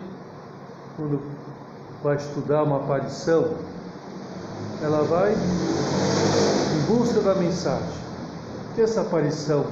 quando 0.95 1.21
vai 2.05 2.17
estudar 2.17 2.61
uma 2.61 2.77
aparição, 2.77 3.55
ela 4.79 5.01
vai 5.05 5.33
em 5.33 6.85
busca 6.85 7.19
da 7.21 7.33
mensagem. 7.33 7.97
O 8.69 8.75
que 8.75 8.81
essa 8.81 9.01
aparição 9.01 9.65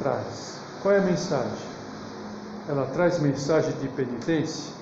traz? 0.00 0.58
Qual 0.82 0.92
é 0.92 0.98
a 0.98 1.02
mensagem? 1.02 1.70
Ela 2.68 2.86
traz 2.92 3.20
mensagem 3.20 3.70
de 3.80 3.86
penitência? 3.86 4.74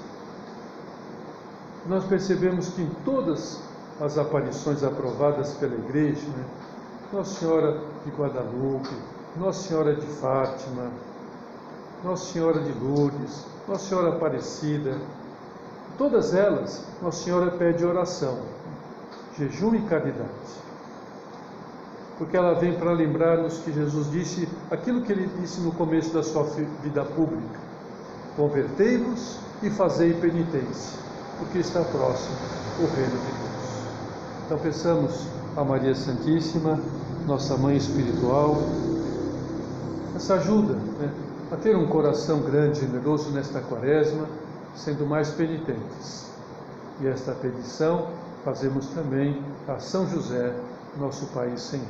Nós 1.87 2.05
percebemos 2.05 2.71
que 2.71 2.81
em 2.81 2.91
todas 3.05 3.61
as 4.01 4.17
aparições 4.17 4.83
aprovadas 4.83 5.53
pela 5.61 5.75
igreja, 5.75 6.27
né? 6.27 6.45
Nossa 7.13 7.39
Senhora 7.39 7.83
de 8.03 8.11
Guadalupe, 8.13 8.97
Nossa 9.37 9.69
Senhora 9.69 9.95
de 9.95 10.07
Fátima, 10.07 10.91
Nossa 12.03 12.33
Senhora 12.33 12.63
de 12.63 12.73
Lourdes, 12.79 13.45
Nossa 13.69 13.91
Senhora 13.91 14.09
Aparecida, 14.17 14.97
todas 15.99 16.33
elas, 16.33 16.85
Nossa 17.03 17.25
Senhora 17.25 17.51
pede 17.51 17.85
oração, 17.85 18.39
jejum 19.37 19.75
e 19.75 19.81
caridade. 19.83 20.29
Porque 22.17 22.37
ela 22.37 22.55
vem 22.55 22.73
para 22.75 22.93
lembrar-nos 22.93 23.59
que 23.59 23.73
Jesus 23.73 24.11
disse 24.11 24.49
aquilo 24.71 25.03
que 25.03 25.13
ele 25.13 25.29
disse 25.41 25.61
no 25.61 25.73
começo 25.73 26.15
da 26.15 26.23
sua 26.23 26.45
vida 26.83 27.05
pública: 27.05 27.61
Convertei-vos 28.37 29.37
e 29.63 29.71
fazei 29.71 30.15
penitência, 30.15 30.99
porque 31.39 31.59
está 31.59 31.83
próximo 31.83 32.37
o 32.81 32.87
reino 32.97 33.11
de 33.11 33.17
Deus. 33.17 33.49
Então 34.47 34.59
peçamos 34.59 35.27
a 35.57 35.63
Maria 35.63 35.95
Santíssima, 35.95 36.81
nossa 37.27 37.57
mãe 37.57 37.77
espiritual, 37.77 38.57
essa 40.17 40.35
ajuda 40.35 40.75
né, 40.75 41.13
a 41.53 41.57
ter 41.57 41.77
um 41.77 41.87
coração 41.87 42.41
grande, 42.41 42.81
generoso 42.81 43.31
nesta 43.31 43.61
quaresma, 43.61 44.27
sendo 44.75 45.07
mais 45.07 45.31
penitentes. 45.31 46.31
E 47.01 47.07
esta 47.07 47.33
petição 47.33 48.11
fazemos 48.45 48.87
também 48.89 49.43
a 49.67 49.79
São 49.79 50.09
José, 50.09 50.55
nosso 50.97 51.27
Pai 51.27 51.53
e 51.55 51.59
Senhor. 51.59 51.87